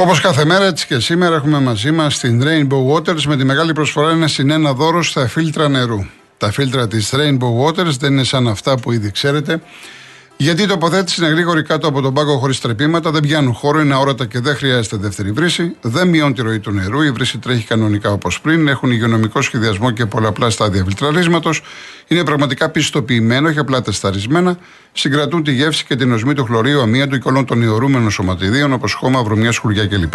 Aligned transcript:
Όπως 0.00 0.20
κάθε 0.20 0.44
μέρα, 0.44 0.64
έτσι 0.64 0.86
και 0.86 0.98
σήμερα 0.98 1.34
έχουμε 1.34 1.60
μαζί 1.60 1.90
μας 1.90 2.18
την 2.18 2.42
Rainbow 2.44 2.94
Waters 2.94 3.22
με 3.22 3.36
τη 3.36 3.44
μεγάλη 3.44 3.72
προσφορά 3.72 4.10
ένα 4.10 4.28
συνένα 4.28 4.72
δώρο 4.72 5.02
στα 5.02 5.28
φίλτρα 5.28 5.68
νερού. 5.68 6.04
Τα 6.38 6.50
φίλτρα 6.50 6.88
της 6.88 7.10
Rainbow 7.12 7.66
Waters 7.66 7.96
δεν 7.98 8.12
είναι 8.12 8.24
σαν 8.24 8.48
αυτά 8.48 8.78
που 8.78 8.92
ήδη 8.92 9.10
ξέρετε. 9.10 9.62
Γιατί 10.42 10.62
η 10.62 10.66
τοποθέτηση 10.66 11.24
είναι 11.24 11.30
γρήγορη 11.30 11.62
κάτω 11.62 11.88
από 11.88 12.00
τον 12.00 12.14
πάγκο 12.14 12.38
χωρίς 12.38 12.60
τρεπήματα, 12.60 13.10
δεν 13.10 13.22
πιάνουν 13.22 13.52
χώρο, 13.52 13.80
είναι 13.80 13.94
αόρατα 13.94 14.26
και 14.26 14.40
δεν 14.40 14.56
χρειάζεται 14.56 14.96
δεύτερη 14.96 15.32
βρύση, 15.32 15.76
δεν 15.80 16.08
μειώνει 16.08 16.32
τη 16.32 16.42
ροή 16.42 16.58
του 16.58 16.70
νερού, 16.70 17.02
η 17.02 17.10
βρύση 17.10 17.38
τρέχει 17.38 17.66
κανονικά 17.66 18.10
όπως 18.10 18.40
πριν, 18.40 18.68
έχουν 18.68 18.90
υγειονομικό 18.90 19.42
σχεδιασμό 19.42 19.90
και 19.90 20.06
πολλαπλά 20.06 20.50
στάδια 20.50 20.84
φιλτραρίσματο, 20.84 21.50
είναι 22.06 22.24
πραγματικά 22.24 22.68
πιστοποιημένο, 22.68 23.48
όχι 23.48 23.58
απλά 23.58 23.82
τεσταρισμένα, 23.82 24.58
συγκρατούν 24.92 25.42
τη 25.42 25.52
γεύση 25.52 25.84
και 25.84 25.96
την 25.96 26.12
οσμή 26.12 26.34
του 26.34 26.44
χλωρίου, 26.44 26.80
αμύαντου 26.80 27.18
και 27.18 27.28
όλων 27.28 27.44
των 27.44 27.62
ιωρούμενων 27.62 28.10
σωματιδίων 28.10 28.72
όπως 28.72 28.92
χώμα, 28.92 29.22
βρωμιά, 29.22 29.52
σκουριά 29.52 29.86
κλπ. 29.86 30.14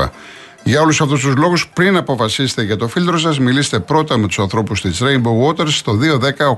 Για 0.64 0.82
όλους 0.82 1.02
αυτούς 1.02 1.22
τους 1.22 1.36
λόγους, 1.36 1.68
πριν 1.68 1.98
αποφασίσετε 1.98 2.64
για 2.64 2.76
το 2.78 2.88
φίλτρο 2.88 3.18
σας, 3.18 3.40
μιλήστε 3.40 3.80
πρώτα 3.80 4.18
με 4.18 4.28
τους 4.28 4.40
ανθρώπους 4.40 4.82
της 4.82 5.02
Rainbow 5.02 5.48
Waters 5.48 5.68
στο 5.68 5.94
210 5.94 6.58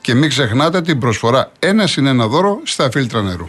Και 0.00 0.14
μην 0.14 0.28
ξεχνάτε 0.28 0.82
την 0.82 0.98
προσφορά 0.98 1.52
ένα 1.58 1.86
συν 1.86 2.06
ένα 2.06 2.26
δώρο 2.26 2.60
στα 2.64 2.90
φίλτρα 2.90 3.22
νερού. 3.22 3.48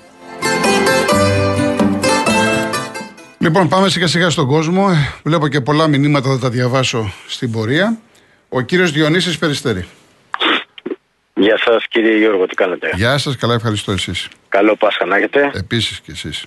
Λοιπόν, 3.41 3.67
πάμε 3.67 3.89
σιγά 3.89 4.07
σιγά 4.07 4.29
στον 4.29 4.47
κόσμο. 4.47 4.87
Ε, 4.91 5.19
βλέπω 5.23 5.47
και 5.47 5.61
πολλά 5.61 5.87
μηνύματα, 5.87 6.29
θα 6.29 6.39
τα 6.39 6.49
διαβάσω 6.49 7.13
στην 7.27 7.51
πορεία. 7.51 7.97
Ο 8.49 8.61
κύριος 8.61 8.91
Διονύσης 8.91 9.37
Περιστέρη. 9.37 9.87
Γεια 11.33 11.57
σας 11.57 11.87
κύριε 11.87 12.17
Γιώργο, 12.17 12.45
τι 12.45 12.55
κάνετε; 12.55 12.91
Γεια 12.93 13.17
σας, 13.17 13.37
καλά 13.37 13.53
ευχαριστώ 13.53 13.91
εσείς. 13.91 14.29
Καλό 14.49 14.75
Πάσχα 14.75 15.05
να 15.05 15.15
έχετε. 15.15 15.51
Επίσης 15.53 15.99
και 16.01 16.11
εσείς. 16.11 16.45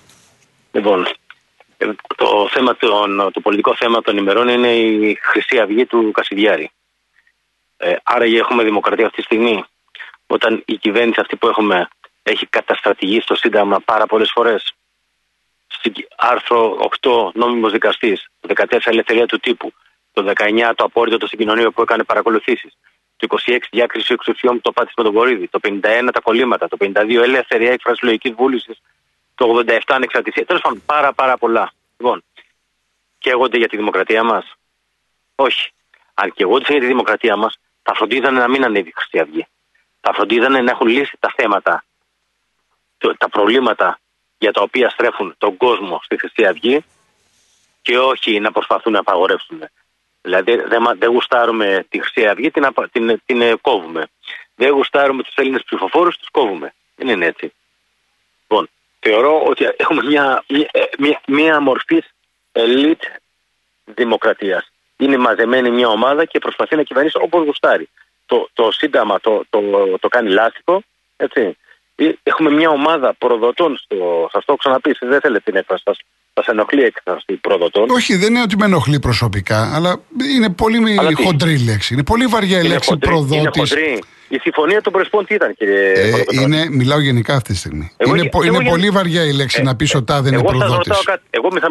Λοιπόν, 0.71 1.07
ε, 1.77 1.85
το, 2.15 2.49
θέμα, 2.51 2.77
το, 2.77 2.87
το 3.31 3.39
πολιτικό 3.39 3.75
θέμα 3.75 4.01
των 4.01 4.17
ημερών 4.17 4.47
είναι 4.47 4.73
η 4.73 5.17
Χρυσή 5.21 5.59
Αυγή 5.59 5.85
του 5.85 6.11
Κασιδιάρη. 6.11 6.71
Ε, 7.77 7.95
άραγε 8.03 8.37
έχουμε 8.37 8.63
δημοκρατία 8.63 9.05
αυτή 9.05 9.17
τη 9.17 9.23
στιγμή. 9.23 9.63
Όταν 10.27 10.63
η 10.65 10.77
κυβέρνηση 10.77 11.19
αυτή 11.21 11.35
που 11.35 11.47
έχουμε 11.47 11.87
έχει 12.23 12.45
καταστρατηγήσει 12.45 13.21
στο 13.21 13.35
Σύνταγμα 13.35 13.79
πάρα 13.85 14.05
πολλές 14.05 14.31
φορές. 14.33 14.73
Άρθρο 16.15 16.89
8 17.01 17.31
νόμιμος 17.33 17.71
δικαστής, 17.71 18.27
το 18.39 18.47
14 18.47 18.77
ελευθερία 18.83 19.25
του 19.25 19.39
τύπου, 19.39 19.73
το 20.13 20.33
19 20.35 20.73
το 20.75 20.83
απόρριτο 20.83 21.17
το 21.17 21.27
συγκοινωνίο 21.27 21.71
που 21.71 21.81
έκανε 21.81 22.03
παρακολουθήσεις, 22.03 22.77
το 23.15 23.27
26 23.45 23.57
διάκριση 23.71 24.13
εξουσιών 24.13 24.61
το 24.61 24.71
πάτησε 24.71 24.93
με 24.97 25.03
τον 25.03 25.13
Βορύδη, 25.13 25.47
το 25.47 25.59
51 25.63 26.09
τα 26.13 26.19
κολλήματα, 26.19 26.67
το 26.67 26.77
52 26.79 27.21
ελεύθερη 27.23 27.67
έκφραση 27.67 28.05
λογικής 28.05 28.33
βούλησης, 28.33 28.81
το 29.35 29.63
87 29.67 29.79
ανεξαρτησία. 29.87 30.45
Τέλος 30.45 30.61
πάντων, 30.61 30.83
πάρα, 30.85 31.13
πάρα 31.13 31.37
πολλά. 31.37 31.71
Λοιπόν, 31.97 32.23
καίγονται 33.17 33.57
για 33.57 33.67
τη 33.67 33.77
δημοκρατία 33.77 34.23
μας; 34.23 34.55
Όχι. 35.35 35.69
Αν 36.13 36.31
καίγονται 36.31 36.65
για 36.71 36.79
τη 36.79 36.85
δημοκρατία 36.85 37.35
μας, 37.35 37.57
θα 37.81 37.93
φροντίζανε 37.93 38.39
να 38.39 38.47
μην 38.47 38.63
ανέβει 38.63 38.89
η 38.89 38.93
Χρυσή 38.95 39.19
Αυγή. 39.19 39.47
Θα 40.01 40.13
φροντίζανε 40.13 40.61
να 40.61 40.71
έχουν 40.71 40.87
λύσει 40.87 41.17
τα 41.19 41.33
θέματα, 41.35 41.83
τα 43.17 43.29
προβλήματα 43.29 43.99
για 44.37 44.51
τα 44.51 44.61
οποία 44.61 44.89
στρέφουν 44.89 45.35
τον 45.37 45.57
κόσμο 45.57 45.99
στη 46.03 46.17
Χρυσή 46.17 46.45
Αυγή 46.45 46.85
και 47.81 47.99
όχι 47.99 48.39
να 48.39 48.51
προσπαθούν 48.51 48.93
να 48.93 48.99
απαγορεύσουν 48.99 49.69
Δηλαδή 50.25 50.55
δεν, 50.55 50.83
δεν 50.97 51.09
γουστάρουμε 51.09 51.85
τη 51.89 51.99
Χρυσή 52.01 52.27
Αυγή, 52.27 52.51
την, 52.51 52.67
την, 52.91 53.21
την, 53.25 53.41
ε, 53.41 53.55
κόβουμε. 53.61 54.07
Δεν 54.55 54.69
γουστάρουμε 54.69 55.23
τους 55.23 55.35
Έλληνες 55.35 55.63
ψηφοφόρους, 55.63 56.17
τους 56.17 56.29
κόβουμε. 56.31 56.73
Δεν 56.95 57.07
είναι 57.07 57.25
έτσι. 57.25 57.53
Λοιπόν, 58.41 58.69
θεωρώ 58.99 59.43
ότι 59.43 59.65
έχουμε 59.77 60.03
μια, 60.03 60.43
μια, 60.47 60.69
μια, 60.97 61.21
μια 61.27 61.59
μορφή 61.59 62.03
ελίτ 62.51 63.01
δημοκρατίας. 63.85 64.71
Είναι 64.97 65.17
μαζεμένη 65.17 65.69
μια 65.69 65.87
ομάδα 65.87 66.25
και 66.25 66.39
προσπαθεί 66.39 66.75
να 66.75 66.83
κυβερνήσει 66.83 67.17
όπως 67.21 67.45
γουστάρει. 67.45 67.89
Το, 68.25 68.49
το 68.53 68.71
Σύνταγμα 68.71 69.19
το, 69.19 69.43
το, 69.49 69.61
το, 69.99 70.07
κάνει 70.07 70.29
λάστιχο. 70.29 70.83
Έτσι. 71.17 71.57
Ε, 71.95 72.11
έχουμε 72.23 72.49
μια 72.51 72.69
ομάδα 72.69 73.13
προδοτών 73.17 73.77
στο. 73.77 73.95
Σα 74.31 74.39
το 74.39 74.45
έχω 74.47 74.57
ξαναπεί, 74.57 74.95
δεν 74.99 75.19
θέλετε 75.19 75.43
την 75.45 75.55
έκφραση 75.55 75.83
σα 75.85 75.93
σα 76.41 76.51
ενοχλεί 76.51 76.81
η 76.81 76.83
έκφραση 76.83 77.33
προδοτών. 77.33 77.89
Όχι, 77.89 78.15
δεν 78.15 78.33
είναι 78.33 78.41
ότι 78.41 78.57
με 78.57 78.65
ενοχλεί 78.65 78.99
προσωπικά, 78.99 79.75
αλλά 79.75 80.01
είναι 80.35 80.49
πολύ 80.49 80.99
αλλά 80.99 81.11
χοντρή 81.23 81.59
λέξη. 81.59 81.93
Είναι 81.93 82.03
πολύ 82.03 82.25
βαριά 82.25 82.59
η 82.59 82.67
λέξη 82.67 82.97
προδότης. 82.97 83.73
Η 84.27 84.37
συμφωνία 84.37 84.81
των 84.81 84.93
Πρεσπών 84.93 85.25
τι 85.25 85.33
ήταν, 85.33 85.55
κύριε 85.55 85.91
ε, 85.91 86.23
είναι, 86.41 86.67
Μιλάω 86.69 86.99
γενικά 86.99 87.35
αυτή 87.35 87.51
τη 87.51 87.57
στιγμή. 87.57 87.91
Εγώ, 87.97 88.15
είναι 88.15 88.29
εγώ, 88.33 88.43
είναι 88.43 88.57
εγώ, 88.57 88.69
πολύ 88.69 88.89
βαριά 88.89 89.25
η 89.25 89.33
λέξη 89.33 89.59
ε, 89.59 89.63
να 89.63 89.75
πεις 89.75 89.95
ότι 89.95 90.05
τάδε 90.05 90.29
είναι 90.29 90.43
προδότης. 90.43 90.97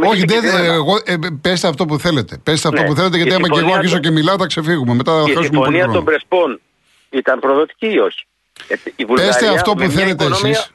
Όχι, 0.09 0.25
δεν, 0.25 0.45
εγώ, 0.65 0.97
ε, 1.05 1.15
πέστε 1.41 1.69
αυτό 1.69 1.85
που 1.85 1.99
θέλετε. 1.99 2.39
Πέστε 2.43 2.69
αυτό 2.69 2.81
ναι. 2.81 2.87
που 2.87 2.95
θέλετε, 2.95 3.17
γιατί 3.17 3.35
άμα 3.35 3.49
και 3.49 3.59
εγώ 3.59 3.75
αρχίσω 3.75 3.99
και 3.99 4.11
μιλάω, 4.11 4.37
θα 4.39 4.47
ξεφύγουμε. 4.47 4.95
Μετά 4.95 5.13
θα 5.13 5.41
η 5.41 5.45
συμφωνία 5.45 5.89
των 5.89 6.05
Πρεσπών 6.05 6.61
ήταν 7.11 7.39
προδοτική 7.39 7.87
ή 7.87 7.99
όχι; 7.99 8.27
Η 8.97 9.05
Πέστε 9.05 9.49
αυτό 9.49 9.75
που 9.75 9.91
θέλετε 9.91 10.25
εσείς. 10.25 10.73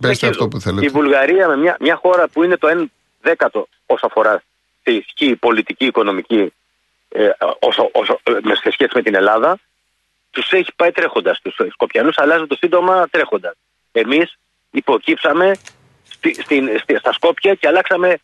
Πέστε 0.00 0.26
αυτό 0.26 0.48
που 0.48 0.60
θέλετε. 0.60 0.86
Η 0.86 0.88
Βουλγαρία 0.88 1.48
με 1.48 1.56
μια, 1.56 1.76
μια 1.80 1.96
χώρα 1.96 2.28
που 2.28 2.42
είναι 2.42 2.56
το 2.56 2.68
1 2.70 2.84
δέκατο 3.20 3.68
όσο 3.86 4.06
αφορά 4.06 4.42
τη 4.82 4.94
ισχύ 4.94 5.36
πολιτική, 5.36 5.84
οικονομική 5.84 6.52
ε, 7.08 7.30
όσο, 7.58 7.90
όσο, 7.92 8.20
ε, 8.22 8.54
σε 8.54 8.70
σχέση 8.70 8.90
με 8.94 9.02
την 9.02 9.14
Ελλάδα, 9.14 9.58
τους 10.30 10.52
έχει 10.52 10.70
πάει 10.76 10.92
τρέχοντας. 10.92 11.40
Τους 11.42 11.60
Σκοπιανούς 11.72 12.18
αλλάζουν 12.18 12.46
το 12.46 12.56
σύντομα 12.56 13.08
τρέχοντας. 13.10 13.54
Εμείς 13.92 14.38
υποκύψαμε 14.70 15.54
στη, 16.10 16.34
στη, 16.78 16.96
στα 16.98 17.12
Σκόπια 17.12 17.54
και 17.54 17.68
αλλάξαμε, 17.68 18.18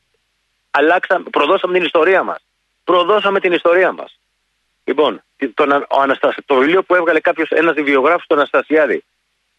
αλλάξαμε, 0.71 1.25
προδώσαμε 1.31 1.73
την 1.73 1.85
ιστορία 1.85 2.23
μας. 2.23 2.39
Προδώσαμε 2.85 3.41
την 3.41 3.53
ιστορία 3.53 3.93
μας. 3.93 4.19
Λοιπόν, 4.85 5.23
τον, 5.55 5.73
ο 5.73 6.01
Αναστασ... 6.01 6.37
το 6.47 6.55
βιβλίο 6.55 6.83
που 6.83 6.95
έβγαλε 6.95 7.21
κάποιος, 7.21 7.51
ένας 7.51 7.75
βιογράφο 7.75 8.25
του 8.29 8.35
Αναστασιάδη. 8.35 9.05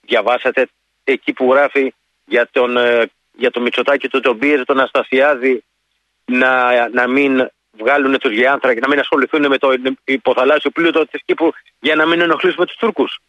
Διαβάσατε 0.01 0.67
εκεί 1.03 1.33
που 1.33 1.51
γράφει 1.51 1.93
για 2.25 2.49
τον 2.51 2.77
ε, 2.77 3.09
για 3.37 3.51
το 3.51 3.61
Μητσοτάκι 3.61 4.07
το 4.07 4.19
τον 4.19 4.37
πίεζε 4.37 4.63
τον 4.63 4.79
Αστασιάδη 4.79 5.63
να, 6.25 6.89
να 6.89 7.07
μην 7.07 7.49
βγάλουν 7.71 8.17
τους 8.17 8.31
Γιάνθρα 8.33 8.73
και 8.73 8.79
να 8.79 8.87
μην 8.87 8.99
ασχοληθούν 8.99 9.47
με 9.47 9.57
το 9.57 9.73
υποθαλάσσιο 10.03 10.69
πλούτο 10.69 11.07
της 11.07 11.21
Κύπρου 11.25 11.49
για 11.79 11.95
να 11.95 12.05
μην 12.05 12.21
ενοχλήσουμε 12.21 12.65
τους 12.65 12.75
Τούρκους. 12.75 13.19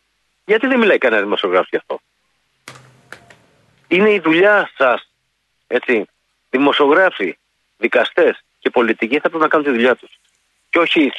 Γιατί 0.44 0.66
δεν 0.66 0.78
μιλάει 0.78 0.98
κανένα 0.98 1.22
δημοσιογράφος 1.22 1.68
γι' 1.70 1.76
αυτό; 1.76 2.00
Είναι 3.88 4.10
η 4.10 4.20
δουλειά 4.20 4.70
σας. 4.76 5.10
Έτσι. 5.66 6.04
Δημοσιογράφοι, 6.50 7.38
δικαστές 7.76 8.44
και 8.58 8.70
πολιτικοί 8.70 9.14
θα 9.14 9.28
πρέπει 9.28 9.42
να 9.42 9.48
κάνουν 9.48 9.66
τη 9.66 9.72
δουλειά 9.72 9.94
τους. 9.96 10.18
Και 10.70 10.78
όχι 10.78 11.12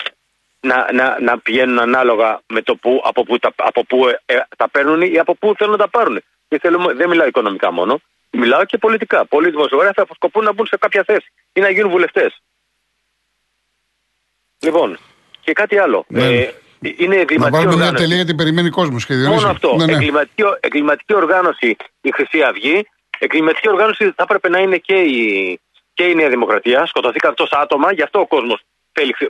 να, 0.67 0.91
να, 0.93 1.17
να 1.21 1.39
πηγαίνουν 1.39 1.79
ανάλογα 1.79 2.41
με 2.47 2.61
το 2.61 2.75
που, 2.75 3.01
από 3.03 3.23
πού 3.23 3.39
τα, 3.39 3.53
από 3.55 3.85
που, 3.85 4.07
ε, 4.25 4.35
τα 4.57 4.69
παίρνουν 4.69 5.01
ή 5.01 5.17
από 5.19 5.35
πού 5.35 5.53
θέλουν 5.57 5.71
να 5.71 5.77
τα 5.77 5.89
πάρουν. 5.89 6.21
Και 6.47 6.59
θέλουμε, 6.59 6.93
δεν 6.93 7.09
μιλάω 7.09 7.27
οικονομικά 7.27 7.71
μόνο. 7.71 8.01
Μιλάω 8.31 8.65
και 8.65 8.77
πολιτικά. 8.77 9.25
Πολλοί 9.25 9.49
δημοσιογράφοι 9.49 10.01
αποσκοπούν 10.01 10.43
να 10.43 10.53
μπουν 10.53 10.67
σε 10.67 10.77
κάποια 10.77 11.03
θέση 11.03 11.31
ή 11.53 11.59
να 11.59 11.69
γίνουν 11.69 11.91
βουλευτές. 11.91 12.41
Λοιπόν, 14.59 14.99
και 15.39 15.53
κάτι 15.53 15.77
άλλο. 15.77 16.05
Ναι. 16.07 16.25
Ε, 16.25 16.53
είναι 16.79 17.15
εγκληματική 17.15 17.37
να 17.37 17.49
βάλουμε 17.49 17.75
μια 17.75 17.93
τελεία 17.93 18.15
γιατί 18.15 18.35
περιμένει 18.35 18.69
κόσμος 18.69 19.01
σχεδόν. 19.01 19.33
Μόνο 19.33 19.47
αυτό. 19.47 19.75
Ναι, 19.75 19.85
ναι. 19.85 19.91
Εγκληματική, 19.91 20.43
εγκληματική 20.59 21.13
οργάνωση 21.13 21.75
η 22.01 22.11
Χρυσή 22.11 22.41
Αυγή. 22.41 22.87
Εγκληματική 23.19 23.69
οργάνωση 23.69 24.03
θα 24.03 24.23
έπρεπε 24.23 24.49
να 24.49 24.59
είναι 24.59 24.77
και 24.77 24.95
η, 24.95 25.59
και 25.93 26.03
η 26.03 26.15
Νέα 26.15 26.29
Δημοκρατία. 26.29 26.85
Σκοτωθήκαν 26.85 27.33
τόσα 27.33 27.59
άτομα, 27.59 27.93
γι' 27.93 28.01
αυτό 28.01 28.19
ο 28.19 28.27
κόσμος 28.27 28.61
θέλει, 28.97 29.15
ε, 29.19 29.25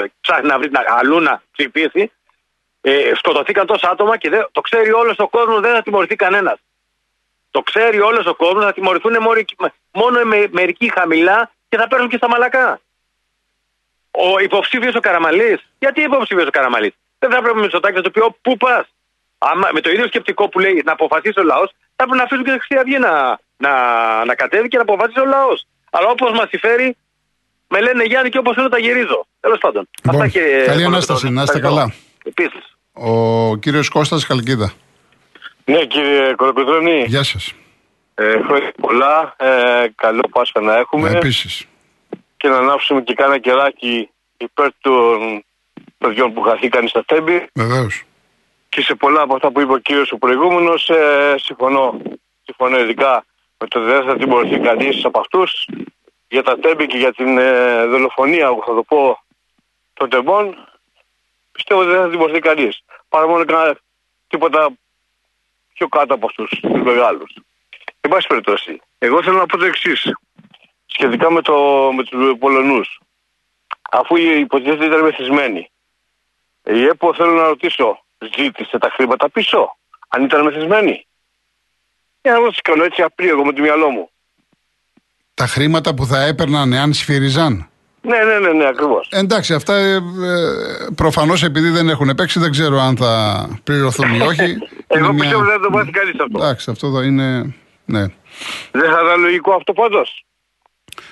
ε, 0.00 0.06
ψάχνει 0.20 0.48
να 0.48 0.58
βρει 0.58 0.70
αλλού 0.98 1.20
να 1.20 1.42
ψηφίσει. 1.52 2.12
Ε, 2.80 3.12
σκοτωθήκαν 3.14 3.66
τόσα 3.66 3.90
άτομα 3.90 4.16
και 4.16 4.28
δεν, 4.30 4.48
το 4.52 4.60
ξέρει 4.60 4.92
όλος 4.92 5.18
ο 5.18 5.28
κόσμος, 5.28 5.60
δεν 5.60 5.74
θα 5.74 5.82
τιμωρηθεί 5.82 6.16
κανένας. 6.16 6.58
Το 7.50 7.60
ξέρει 7.60 8.00
όλος 8.00 8.26
ο 8.26 8.34
κόσμος, 8.34 8.64
θα 8.64 8.72
τιμωρηθούν 8.72 9.16
μόνο 9.92 10.24
με, 10.24 10.48
μερικοί 10.50 10.92
χαμηλά 10.92 11.50
και 11.68 11.76
θα 11.76 11.88
παίρνουν 11.88 12.08
και 12.08 12.16
στα 12.16 12.28
μαλακά. 12.28 12.80
Ο 14.10 14.38
υποψήφιος 14.38 14.94
ο 14.94 15.00
Καραμαλής, 15.00 15.60
γιατί 15.78 16.02
υποψήφιος 16.02 16.46
ο 16.46 16.50
Καραμαλής; 16.50 16.94
Δεν 17.18 17.30
θα 17.30 17.40
πρέπει 17.40 17.56
με 17.56 17.62
Μητσοτάκη 17.62 17.96
να 17.96 18.02
του 18.02 18.10
πει: 18.10 18.20
Πού 18.42 18.56
πας; 18.56 18.86
άμα, 19.38 19.68
με 19.72 19.80
το 19.80 19.90
ίδιο 19.90 20.06
σκεπτικό 20.06 20.48
που 20.48 20.58
λέει 20.58 20.82
να 20.84 20.92
αποφασίσει 20.92 21.40
ο 21.40 21.42
λαός, 21.42 21.70
θα 21.96 22.04
πρέπει 22.04 22.16
να 22.16 22.22
αφήσουν 22.22 22.44
και 22.44 22.50
η 22.50 22.58
Χρυσή 22.58 22.80
Αυγή 22.80 22.98
να, 22.98 23.38
να, 23.56 23.72
να 24.24 24.34
κατέβει 24.34 24.68
και 24.68 24.76
να 24.76 24.82
αποφασίσει 24.82 25.20
ο 25.20 25.24
λαός. 25.24 25.66
Αλλά 25.90 26.08
όπως 26.08 26.30
μας 26.30 26.48
συμφέρει, 26.48 26.96
με 27.68 27.80
λένε 27.80 28.04
Γιάννη 28.04 28.30
και 28.30 28.38
όπως 28.38 28.56
είναι 28.56 28.68
τα 28.68 28.78
γυρίζω. 28.78 29.26
Τέλος 29.40 29.58
πάντων. 29.58 29.88
Λοιπόν, 30.02 30.20
Αυτά 30.20 30.38
και 30.38 30.64
καλή 30.66 30.84
ανάσταση, 30.84 31.28
να 31.30 31.42
είστε 31.42 31.60
καλά. 31.60 31.92
Επίσης. 32.24 32.76
Ο 32.92 33.56
κύριος 33.56 33.88
Κώστας 33.88 34.26
Καλκίδα. 34.26 34.72
Ναι, 35.64 35.84
κύριε 35.84 36.34
Κολοκοτρώνη. 36.34 37.04
Γεια 37.06 37.22
σας. 37.22 37.52
Ε, 38.14 38.42
χρόνια 38.42 38.72
πολλά. 38.80 39.34
Ε, 39.36 39.86
καλό 39.94 40.20
Πάσχα 40.30 40.60
να 40.60 40.76
έχουμε. 40.76 41.10
Ε, 41.10 41.16
Επίσης. 41.16 41.66
Και 42.36 42.48
να 42.48 42.56
ανάψουμε 42.56 43.00
και 43.02 43.14
κάνα 43.14 43.38
κεράκι 43.38 44.10
υπέρ 44.36 44.68
των 44.80 45.44
παιδιών 45.98 46.32
που 46.32 46.42
χαθήκαν 46.42 46.88
στα 46.88 47.04
τέμπη. 47.04 47.46
Βεβαίως. 47.52 48.02
Και 48.68 48.80
σε 48.80 48.94
πολλά 48.94 49.20
από 49.20 49.34
αυτά 49.34 49.50
που 49.50 49.60
είπε 49.60 49.72
ο 49.72 49.78
κύριος 49.78 50.12
ο 50.12 50.18
προηγούμενος, 50.18 50.88
ε, 50.88 51.34
συμφωνώ. 51.38 52.00
Συμφωνώ 52.44 52.78
ειδικά 52.78 53.24
με 53.58 53.66
το 53.66 53.78
ότι 53.78 53.90
δεν 53.90 54.04
θα 54.04 54.16
τιμωρηθεί 54.16 54.58
κανείς 54.58 55.04
από 55.04 55.18
αυτούς 55.18 55.68
για 56.28 56.42
τα 56.42 56.58
τέμπη 56.58 56.86
και 56.86 56.98
για 56.98 57.12
την 57.12 57.38
ε, 57.38 57.84
δολοφονία, 57.86 58.54
που 58.54 58.62
θα 58.66 58.74
το 58.74 58.82
πω, 58.82 59.22
των 59.94 60.10
τεμπών. 60.10 60.68
Πιστεύω 61.52 61.80
ότι 61.80 61.90
δεν 61.90 62.00
θα 62.00 62.10
τιμωρηθεί 62.10 62.38
κανείς. 62.38 62.82
Παρά 63.08 63.28
μόνο 63.28 63.44
κανένα 63.44 63.78
τίποτα 64.28 64.70
πιο 65.72 65.88
κάτω 65.88 66.14
από 66.14 66.26
αυτούς 66.26 66.48
τους 66.48 66.82
μεγάλους. 66.82 67.36
Εν 68.00 68.10
πάση 68.10 68.26
περιπτώσει, 68.26 68.80
εγώ 68.98 69.22
θέλω 69.22 69.36
να 69.36 69.46
πω 69.46 69.56
το 69.56 69.64
εξής. 69.64 70.12
Σχετικά 70.86 71.30
με, 71.30 71.42
το, 71.42 71.90
με 71.92 72.02
τους 72.04 72.38
Πολωνούς. 72.38 73.00
Αφού 73.90 74.16
υποτίθεται 74.16 74.84
ήταν 74.84 75.00
μεθυσμένοι, 75.00 75.70
η 76.62 76.84
ΕΠΟ 76.84 77.14
θέλω 77.14 77.32
να 77.32 77.46
ρωτήσω, 77.46 78.04
ζήτησε 78.36 78.78
τα 78.78 78.90
χρήματα 78.90 79.30
πίσω, 79.30 79.76
αν 80.08 80.24
ήταν 80.24 80.44
μεθυσμένοι. 80.44 81.06
Για 82.22 82.32
να 82.32 82.40
δω 82.40 82.50
τι 82.50 82.60
κάνω 82.60 82.84
έτσι 82.84 83.02
απλή 83.02 83.28
εγώ 83.28 83.44
με 83.44 83.52
το 83.52 83.62
μυαλό 83.62 83.90
μου. 83.90 84.10
Τα 85.38 85.46
χρήματα 85.46 85.94
που 85.94 86.06
θα 86.06 86.22
έπαιρναν 86.22 86.72
εάν 86.72 86.92
σφυριζάν. 86.92 87.68
Ναι, 88.00 88.16
ναι, 88.16 88.38
ναι, 88.38 88.52
ναι 88.52 88.66
ακριβώς. 88.66 89.08
Εντάξει, 89.12 89.54
αυτά 89.54 89.76
ε, 89.76 89.94
ε, 89.94 90.00
προφανώς 90.94 91.42
επειδή 91.42 91.68
δεν 91.68 91.88
έχουν 91.88 92.14
παίξει, 92.14 92.38
δεν 92.38 92.50
ξέρω 92.50 92.80
αν 92.80 92.96
θα 92.96 93.46
πληρωθούν 93.64 94.14
ή 94.14 94.20
όχι. 94.20 94.56
εγώ 94.86 95.12
μια... 95.12 95.20
πιστεύω 95.20 95.40
ότι 95.40 95.50
δεν 95.50 95.60
το 95.60 95.70
μάθει 95.70 95.90
κανείς 95.90 96.20
αυτό. 96.20 96.38
Εντάξει, 96.38 96.70
αυτό 96.70 96.86
εδώ 96.86 97.02
είναι. 97.02 97.54
Ναι. 97.84 98.00
Δεν 98.70 98.90
θα 98.90 99.00
ήταν 99.04 99.20
λογικό 99.20 99.52
αυτό 99.52 99.72
πάντως. 99.72 100.24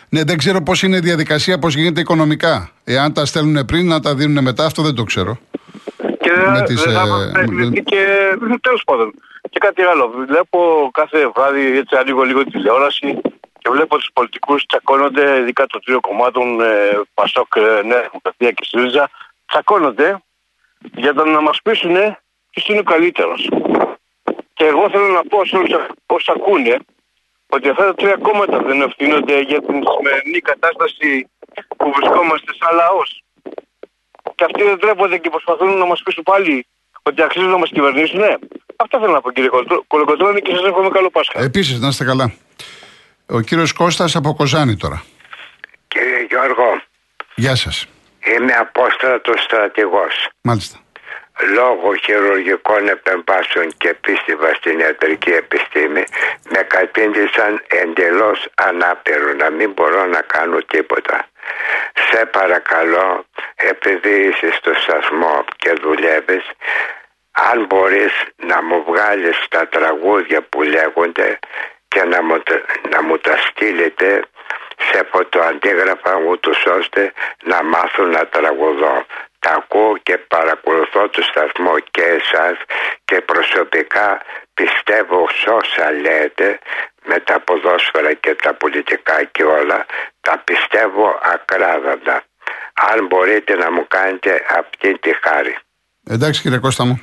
Ναι, 0.08 0.24
δεν 0.24 0.38
ξέρω 0.38 0.62
πώς 0.62 0.82
είναι 0.82 0.96
η 0.96 1.00
διαδικασία, 1.00 1.58
πώς 1.58 1.74
γίνεται 1.74 2.00
οικονομικά. 2.00 2.70
Εάν 2.84 3.12
τα 3.12 3.24
στέλνουν 3.26 3.64
πριν, 3.64 3.86
να 3.86 4.00
τα 4.00 4.14
δίνουν 4.14 4.44
μετά, 4.44 4.64
αυτό 4.64 4.82
δεν 4.82 4.94
το 4.94 5.04
ξέρω. 5.04 5.38
Και 5.96 6.30
δεν 6.54 6.64
τις, 6.64 6.82
θα 6.82 7.32
ε, 7.34 7.80
και 7.80 8.04
τέλος 8.60 8.82
πάντων. 8.86 9.14
Και 9.50 9.58
κάτι 9.58 9.82
άλλο. 9.82 10.12
Βλέπω 10.26 10.90
κάθε 10.92 11.30
βράδυ 11.34 11.78
έτσι 11.78 11.96
ανοίγω 11.96 12.22
λίγο 12.22 12.44
τηλεόραση 12.44 13.20
και 13.66 13.72
βλέπω 13.72 13.96
τους 13.96 14.10
πολιτικούς 14.12 14.66
τσακώνονται, 14.66 15.38
ειδικά 15.40 15.66
των 15.66 15.80
τρίο 15.84 16.00
κομμάτων 16.00 16.60
ε, 16.60 17.00
Πασόκ, 17.14 17.56
ε, 17.56 17.60
Νέα 17.60 18.02
Δημοκρατία 18.06 18.50
και 18.50 18.64
ΣΥΡΙΖΑ, 18.68 19.10
τσακώνονται 19.46 20.22
για 20.94 21.12
να 21.12 21.40
μας 21.40 21.58
πείσουν 21.62 21.96
ποιος 22.50 22.66
είναι 22.68 22.78
ο 22.78 22.82
καλύτερος. 22.82 23.48
Και 24.52 24.64
εγώ 24.64 24.90
θέλω 24.90 25.06
να 25.06 25.22
πω 25.30 25.44
σε 25.44 25.56
όλους 25.56 25.70
όσου 26.06 26.32
ακούνε 26.32 26.76
ότι 27.46 27.68
αυτά 27.68 27.84
τα 27.84 27.94
τρία 27.94 28.16
κόμματα 28.16 28.58
δεν 28.58 28.82
ευθύνονται 28.82 29.40
για 29.40 29.60
την 29.62 29.82
σημερινή 29.94 30.40
κατάσταση 30.50 31.28
που 31.76 31.92
βρισκόμαστε 31.96 32.50
σαν 32.58 32.76
λαός. 32.76 33.22
Και 34.34 34.44
αυτοί 34.44 34.62
δεν 34.62 34.78
τρέπονται 34.78 35.18
και 35.18 35.30
προσπαθούν 35.30 35.78
να 35.78 35.86
μας 35.86 36.02
πείσουν 36.02 36.22
πάλι 36.22 36.66
ότι 37.02 37.22
αξίζουν 37.22 37.50
να 37.50 37.58
μας 37.58 37.70
κυβερνήσουν. 37.70 38.18
Ναι. 38.18 38.34
Αυτά 38.76 38.98
θέλω 38.98 39.12
να 39.12 39.20
πω 39.20 39.30
κύριε 39.32 39.50
Κολοκοτρώνη 39.86 40.40
και 40.40 40.54
σας 40.54 40.64
εύχομαι 40.64 40.88
καλό 40.88 41.10
Πάσχα. 41.10 41.40
Επίσης, 41.40 41.80
να 41.80 41.88
είστε 41.88 42.04
καλά. 42.04 42.45
Ο 43.28 43.40
κύριος 43.40 43.72
Κώστας 43.72 44.16
από 44.16 44.34
Κοζάνη 44.34 44.76
τώρα. 44.76 45.02
Κύριε 45.88 46.26
Γιώργο. 46.28 46.82
Γεια 47.34 47.54
σας. 47.54 47.86
Είμαι 48.24 48.52
απόστρατος 48.52 49.42
στρατηγός. 49.42 50.28
Μάλιστα. 50.40 50.78
Λόγω 51.54 51.94
χειρουργικών 52.04 52.88
επεμβάσεων 52.88 53.72
και 53.76 53.94
πίστευα 54.00 54.54
στην 54.54 54.78
ιατρική 54.78 55.30
επιστήμη 55.30 56.04
με 56.52 56.62
κατήντησαν 56.62 57.62
εντελώς 57.68 58.48
ανάπηρο 58.54 59.32
να 59.32 59.50
μην 59.50 59.72
μπορώ 59.72 60.06
να 60.06 60.20
κάνω 60.20 60.58
τίποτα. 60.58 61.28
Σε 62.10 62.26
παρακαλώ 62.26 63.24
επειδή 63.54 64.14
είσαι 64.26 64.52
στο 64.58 64.72
σταθμό 64.82 65.44
και 65.56 65.72
δουλεύεις 65.82 66.44
αν 67.50 67.66
μπορείς 67.66 68.12
να 68.36 68.62
μου 68.62 68.84
βγάλεις 68.88 69.36
τα 69.48 69.68
τραγούδια 69.68 70.42
που 70.42 70.62
λέγονται 70.62 71.38
και 71.96 72.04
να 72.14 72.22
μου, 72.22 72.36
να 72.92 72.98
μου 73.06 73.16
τα 73.26 73.34
στείλετε 73.46 74.08
σε 74.88 74.98
φωτοαντίγραφα 75.12 76.12
ούτως 76.28 76.58
ώστε 76.78 77.12
να 77.50 77.58
μάθω 77.72 78.02
να 78.16 78.22
τραγουδώ. 78.34 78.96
Τα 79.38 79.52
ακούω 79.60 79.96
και 80.06 80.16
παρακολουθώ 80.34 81.08
το 81.08 81.22
σταθμό 81.30 81.74
και 81.94 82.04
εσάς 82.18 82.56
και 83.04 83.16
προσωπικά 83.30 84.08
πιστεύω 84.54 85.18
σε 85.38 85.48
όσα 85.60 85.86
λέτε 86.04 86.58
με 87.08 87.18
τα 87.28 87.40
ποδόσφαιρα 87.40 88.12
και 88.12 88.34
τα 88.44 88.54
πολιτικά 88.54 89.24
και 89.24 89.44
όλα 89.44 89.86
τα 90.20 90.42
πιστεύω 90.48 91.06
ακράδαντα. 91.34 92.16
Αν 92.90 93.06
μπορείτε 93.06 93.52
να 93.62 93.68
μου 93.72 93.84
κάνετε 93.88 94.32
αυτή 94.60 94.98
τη 94.98 95.10
χάρη. 95.22 95.54
Εντάξει 96.14 96.40
κύριε 96.42 96.58
Κώστα 96.58 96.84
μου. 96.84 96.96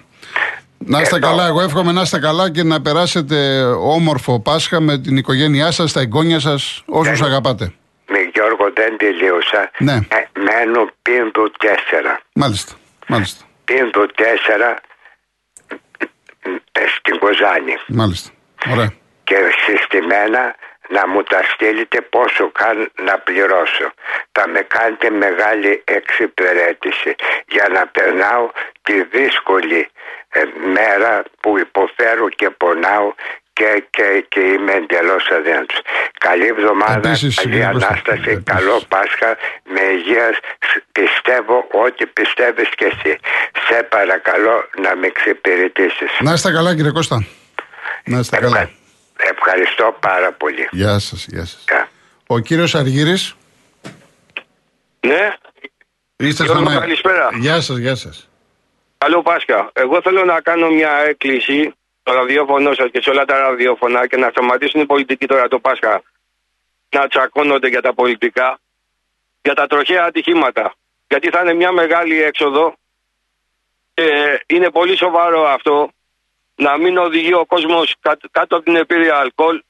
Να 0.77 1.01
είστε 1.01 1.19
καλά, 1.19 1.47
εγώ 1.47 1.61
εύχομαι 1.61 1.91
να 1.91 2.01
είστε 2.01 2.19
καλά 2.19 2.51
και 2.51 2.63
να 2.63 2.81
περάσετε 2.81 3.63
όμορφο 3.63 4.39
Πάσχα 4.39 4.79
με 4.79 4.97
την 4.97 5.17
οικογένειά 5.17 5.71
σας, 5.71 5.91
τα 5.91 5.99
εγγόνια 5.99 6.39
σας, 6.39 6.83
όσους 6.85 7.19
δεν, 7.19 7.27
αγαπάτε. 7.27 7.73
Με 8.07 8.17
Γιώργο 8.33 8.71
δεν 8.73 8.97
τελείωσα. 8.97 9.71
Ναι. 9.77 9.93
Ε, 9.93 10.39
μένω 10.39 10.89
πίντου 11.01 11.51
4. 11.59 12.21
Μάλιστα, 12.33 12.73
μάλιστα. 13.07 13.45
Πίντου 13.65 14.07
4 14.15 14.77
στην 16.97 17.19
Κοζάνη. 17.19 17.75
Μάλιστα, 17.87 18.29
ωραία. 18.71 18.93
Και 19.23 19.35
συστημένα 19.65 20.55
να 20.89 21.07
μου 21.07 21.23
τα 21.23 21.41
στείλετε 21.43 22.01
πόσο 22.01 22.51
καν 22.51 22.91
να 23.07 23.19
πληρώσω. 23.19 23.87
Θα 24.31 24.47
με 24.47 24.61
κάνετε 24.61 25.09
μεγάλη 25.09 25.83
εξυπηρέτηση 25.85 27.15
για 27.47 27.67
να 27.75 27.87
περνάω 27.87 28.49
τη 28.81 29.03
δύσκολη 29.03 29.79
ε, 29.79 29.89
μέρα 30.73 31.23
που 31.41 31.57
υποφέρω 31.57 32.29
και 32.29 32.49
πονάω 32.49 33.13
και, 33.53 33.83
και, 33.89 34.25
και 34.29 34.39
είμαι 34.39 34.71
εντελώς 34.71 35.27
αδύνατος. 35.31 35.79
Καλή 36.19 36.47
εβδομάδα, 36.47 37.09
Επίσης, 37.09 37.35
καλή 37.35 37.63
ανάσταση, 37.63 38.41
καλό 38.45 38.81
Πάσχα, 38.87 39.37
με 39.63 39.81
υγείας. 39.81 40.35
Πιστεύω 40.91 41.67
ότι 41.71 42.05
πιστεύεις 42.05 42.69
και 42.75 42.85
εσύ. 42.85 43.17
Σε 43.67 43.83
παρακαλώ 43.83 44.69
να 44.81 44.95
με 44.95 45.07
εξυπηρετήσεις. 45.07 46.11
Να 46.19 46.33
είστε 46.33 46.51
καλά, 46.51 46.75
κύριε 46.75 46.91
Κώστα. 46.91 47.25
Να 48.05 48.19
είστε 48.19 48.37
καλά. 48.37 48.69
Ευχαριστώ 49.17 49.97
πάρα 49.99 50.31
πολύ. 50.31 50.67
Γεια 50.71 50.99
σας, 50.99 51.25
γεια 51.29 51.45
σας. 51.45 51.65
Ο 52.27 52.39
κύριος 52.39 52.75
Αργύρης. 52.75 53.35
Ναι. 54.99 55.33
Είστε 56.15 56.43
στον 56.45 56.67
αέρα. 56.67 56.79
Καλησπέρα. 56.79 57.29
Γεια 57.33 57.61
σας, 57.61 57.77
γεια 57.77 57.95
σας. 57.95 58.29
Καλό 59.03 59.21
Πάσχα. 59.21 59.71
Εγώ 59.73 60.01
θέλω 60.01 60.23
να 60.25 60.41
κάνω 60.41 60.69
μια 60.69 60.91
έκκληση 60.91 61.73
στο 62.01 62.13
ραδιόφωνο 62.13 62.73
σας 62.73 62.89
και 62.91 63.01
σε 63.01 63.09
όλα 63.09 63.25
τα 63.25 63.37
ραδιόφωνα 63.37 64.07
και 64.07 64.17
να 64.17 64.29
σταματήσουν 64.29 64.81
οι 64.81 64.85
πολιτικοί 64.85 65.25
τώρα 65.25 65.47
το 65.47 65.59
Πάσχα 65.59 66.01
να 66.89 67.07
τσακώνονται 67.07 67.67
για 67.67 67.81
τα 67.81 67.93
πολιτικά, 67.93 68.59
για 69.41 69.53
τα 69.53 69.67
τροχαία 69.67 70.03
ατυχήματα. 70.03 70.73
Γιατί 71.07 71.29
θα 71.29 71.41
είναι 71.41 71.53
μια 71.53 71.71
μεγάλη 71.71 72.21
έξοδο 72.21 72.75
και 73.93 74.07
είναι 74.47 74.69
πολύ 74.69 74.97
σοβαρό 74.97 75.47
αυτό 75.47 75.89
να 76.55 76.77
μην 76.77 76.97
οδηγεί 76.97 77.33
ο 77.33 77.45
κόσμος 77.45 77.95
κάτω 78.31 78.55
από 78.55 78.63
την 78.63 78.75
επίρρεια 78.75 79.15
αλκοόλ, 79.15 79.61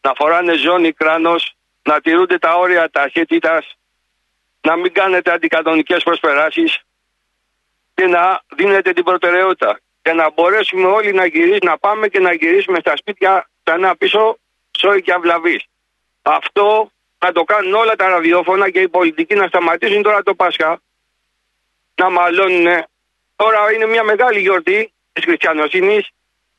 να 0.00 0.12
φοράνε 0.16 0.54
ζώνη 0.56 0.92
κράνος, 0.92 1.54
να 1.82 2.00
τηρούνται 2.00 2.38
τα 2.38 2.54
όρια 2.54 2.90
ταχύτητας, 2.90 3.76
να 4.60 4.76
μην 4.76 4.92
κάνετε 4.92 5.32
αντικανονικέ 5.32 5.96
προσπεράσεις 6.04 6.82
και 7.94 8.06
να 8.06 8.42
δίνετε 8.56 8.92
την 8.92 9.04
προτεραιότητα. 9.04 9.80
Και 10.02 10.12
να 10.12 10.30
μπορέσουμε 10.30 10.86
όλοι 10.86 11.12
να 11.12 11.26
γυρίσουμε, 11.26 11.70
να 11.70 11.78
πάμε 11.78 12.08
και 12.08 12.20
να 12.20 12.32
γυρίσουμε 12.32 12.78
στα 12.80 12.96
σπίτια 12.96 13.48
ξανά 13.62 13.96
πίσω 13.96 14.38
σόι 14.78 15.02
και 15.02 15.12
αυλαβής. 15.12 15.64
Αυτό 16.22 16.90
να 17.18 17.32
το 17.32 17.44
κάνουν 17.44 17.74
όλα 17.74 17.96
τα 17.96 18.08
ραδιόφωνα 18.08 18.70
και 18.70 18.80
οι 18.80 18.88
πολιτικοί 18.88 19.34
να 19.34 19.46
σταματήσουν 19.46 20.02
τώρα 20.02 20.22
το 20.22 20.34
Πάσχα. 20.34 20.80
Να 21.94 22.10
μαλώνουν. 22.10 22.66
Τώρα 23.36 23.72
είναι 23.72 23.86
μια 23.86 24.02
μεγάλη 24.02 24.40
γιορτή 24.40 24.92
της 25.12 25.24
χριστιανοσύνης 25.24 26.08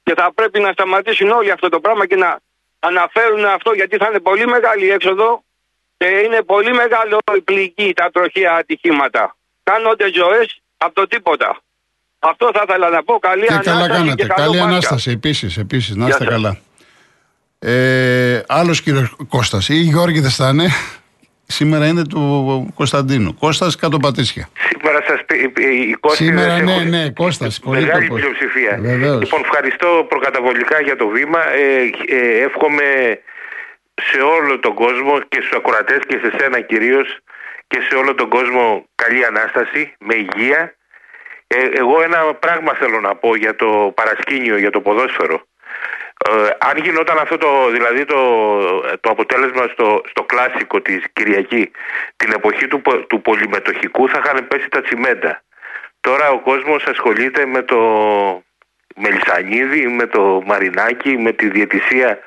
και 0.04 0.14
θα 0.14 0.34
πρέπει 0.34 0.60
να 0.60 0.72
σταματήσουν 0.72 1.30
όλοι 1.30 1.52
αυτό 1.52 1.70
το 1.70 1.80
πράγμα 1.80 2.08
και 2.08 2.16
να 2.16 2.40
αναφέρουν 2.80 3.46
αυτό 3.46 3.74
γιατί 3.74 3.98
θα 3.98 4.08
είναι 4.10 4.20
πολύ 4.20 4.48
μεγάλη 4.48 4.92
έξοδο 4.92 5.44
και 5.98 6.06
είναι 6.06 6.42
πολύ 6.42 6.74
μεγάλο 6.74 7.20
η 7.36 7.42
πληγή 7.42 7.94
τα 7.94 8.10
τροχαία 8.12 8.56
ατυχήματα. 8.56 9.36
Κάνονται 9.64 10.14
ζωές 10.14 10.63
από 10.86 10.94
το 10.94 11.08
τίποτα. 11.08 11.58
Αυτό 12.20 12.50
θα 12.54 12.64
ήθελα 12.68 12.90
να 12.90 13.04
πω. 13.04 13.20
Καλή 13.20 13.46
Και 13.46 13.54
ανάσταση. 13.54 13.78
καλά 13.78 13.94
κάνετε. 13.96 14.16
και 14.16 14.28
καλό 14.28 14.42
Καλή 14.44 14.58
Πάσχα. 14.58 14.70
ανάσταση 14.72 15.12
επίσης. 15.12 15.58
Επίσης, 15.58 15.96
να 15.96 16.06
Γεια 16.06 16.08
είστε 16.08 16.24
σας. 16.24 16.34
καλά. 16.34 16.58
Ε, 17.60 18.42
Άλλος 18.48 18.82
κύριος 18.82 19.16
Κώστας. 19.30 19.70
Ή 19.70 19.74
Γιώργη 19.76 20.20
δεν 20.20 20.30
θα 20.32 20.50
είναι. 20.50 20.68
Σήμερα 21.48 21.88
είναι 21.88 22.04
του 22.08 22.72
Κωνσταντίνου. 22.76 23.34
Κώστας 23.40 23.76
κάτω 23.76 23.98
πατήσια. 23.98 24.50
Σήμερα 24.70 25.00
σας 25.08 25.20
πει 25.26 25.52
η 25.90 25.94
Κώστη 26.00 26.24
Σήμερα, 26.24 26.56
δεν 26.56 26.64
ναι, 26.66 26.72
έχω- 26.74 26.82
ναι, 26.84 27.10
Κώστας, 27.10 27.60
πολύ 27.60 27.82
Μεγάλη 27.82 28.08
το 28.08 28.14
Κώστα. 28.14 28.28
πλειοψηφία. 28.28 28.78
Βεβαίως. 28.82 29.20
Λοιπόν, 29.24 29.42
ευχαριστώ 29.44 30.06
προκαταβολικά 30.10 30.82
για 30.82 30.96
το 30.96 31.08
βήμα. 31.08 31.40
Ε, 31.54 31.90
ε, 32.18 32.44
εύχομαι 32.44 32.84
σε 34.12 34.18
όλο 34.22 34.60
τον 34.60 34.74
κόσμο 34.74 35.20
και 35.30 35.40
στους 35.42 35.52
ακροατές 35.58 36.00
και 36.08 36.20
σε 36.24 36.30
σένα 36.38 36.60
κυρίως 36.62 37.08
και 37.74 37.82
σε 37.90 37.96
όλο 37.96 38.16
τον 38.16 38.30
κόσμο 38.30 38.86
καλή 38.96 39.26
Ανάσταση, 39.26 39.94
με 40.00 40.16
υγεία. 40.16 40.76
Ε, 41.48 41.58
εγώ 41.74 42.02
ένα 42.02 42.34
πράγμα 42.34 42.74
θέλω 42.74 43.00
να 43.00 43.16
πω 43.16 43.36
για 43.36 43.56
το 43.56 43.92
παρασκήνιο, 43.96 44.58
για 44.58 44.72
το 44.72 44.82
ποδόσφαιρο. 44.82 45.48
Ε, 46.30 46.50
αν 46.58 46.78
γινόταν 46.78 47.18
αυτό 47.18 47.38
το, 47.38 47.70
δηλαδή 47.72 48.06
το, 48.06 48.20
το 48.80 49.10
αποτέλεσμα 49.10 49.68
στο, 49.74 50.02
στο 50.10 50.24
κλάσικο 50.24 50.82
της 50.82 51.04
Κυριακή 51.14 51.72
την 52.16 52.32
εποχή 52.32 52.68
του, 52.68 52.82
πο- 52.82 53.06
του 53.06 53.22
πολυμετοχικού 53.22 54.10
θα 54.10 54.22
είχαν 54.24 54.48
πέσει 54.48 54.70
τα 54.70 54.82
τσιμέντα. 54.82 55.44
Τώρα 56.00 56.30
ο 56.30 56.40
κόσμος 56.40 56.84
ασχολείται 56.86 57.46
με 57.46 57.62
το 57.62 57.80
Μελισανίδη, 59.02 59.88
με 59.88 60.06
το 60.08 60.42
Μαρινάκι, 60.46 61.18
με 61.18 61.32
τη 61.32 61.50
διαιτησία 61.50 62.20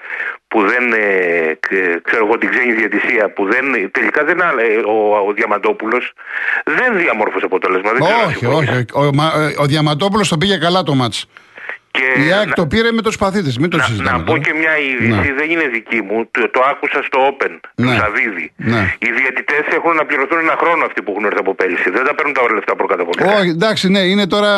που 0.48 0.60
δεν, 0.66 0.92
ε, 0.92 1.54
κ- 1.60 2.02
ξέρω 2.02 2.26
εγώ 2.26 2.38
την 2.38 2.50
ξένη 2.50 2.72
διαιτησία 2.72 3.32
που 3.32 3.44
δεν, 3.46 3.90
τελικά 3.90 4.24
δεν, 4.24 4.42
α- 4.42 4.54
ε, 4.60 4.76
ο, 4.76 5.16
ο 5.28 5.32
Διαμαντόπουλος 5.32 6.12
δεν 6.64 6.96
διαμόρφωσε 6.98 7.44
αποτέλεσμα. 7.44 7.92
Δεν 7.92 8.00
ξέρω 8.02 8.18
αν 8.20 8.26
όχι, 8.26 8.36
συμφωνείς. 8.36 8.70
όχι. 8.70 8.84
Ο, 8.92 9.10
Μα- 9.14 9.32
ε, 9.36 9.54
ο 9.58 9.64
Διαματόπουλος 9.66 10.28
το 10.28 10.36
πήγε 10.38 10.56
καλά 10.58 10.82
το 10.82 10.94
μάτς. 10.94 11.26
Και 11.98 12.06
Η 12.26 12.32
ΑΕΚ 12.38 12.48
να- 12.48 12.54
το 12.60 12.66
πήρε 12.72 12.90
με 12.98 13.02
το 13.06 13.10
σπαθί 13.16 13.40
της, 13.46 13.54
μην 13.58 13.70
το 13.70 13.76
να, 13.76 13.82
συζητάμε. 13.84 14.10
να 14.18 14.24
πω 14.24 14.30
τώρα. 14.32 14.38
και 14.46 14.52
μια 14.62 14.74
είδηση, 14.88 15.28
δεν 15.38 15.46
είναι 15.52 15.66
δική 15.76 16.00
μου, 16.08 16.16
το, 16.30 16.40
το 16.50 16.60
άκουσα 16.70 16.98
στο 17.08 17.18
Open, 17.30 17.52
Ναι. 17.74 17.86
του 17.86 17.92
Σαββίδη. 18.00 18.46
Ναι. 18.72 18.82
Οι 19.04 19.08
διαιτητές 19.18 19.64
έχουν 19.78 19.92
να 20.00 20.04
πληρωθούν 20.08 20.38
ένα 20.46 20.56
χρόνο 20.62 20.84
αυτοί 20.88 21.02
που 21.02 21.10
έχουν 21.12 21.24
έρθει 21.24 21.38
από 21.44 21.54
πέρυσι. 21.54 21.88
Δεν 21.96 22.04
τα 22.08 22.14
παίρνουν 22.14 22.34
τα 22.34 22.42
λεφτά 22.54 22.76
προκαταβολικά. 22.76 23.24
Όχι, 23.38 23.48
εντάξει, 23.58 23.84
ναι, 23.94 23.98
είναι 24.12 24.26
τώρα. 24.26 24.50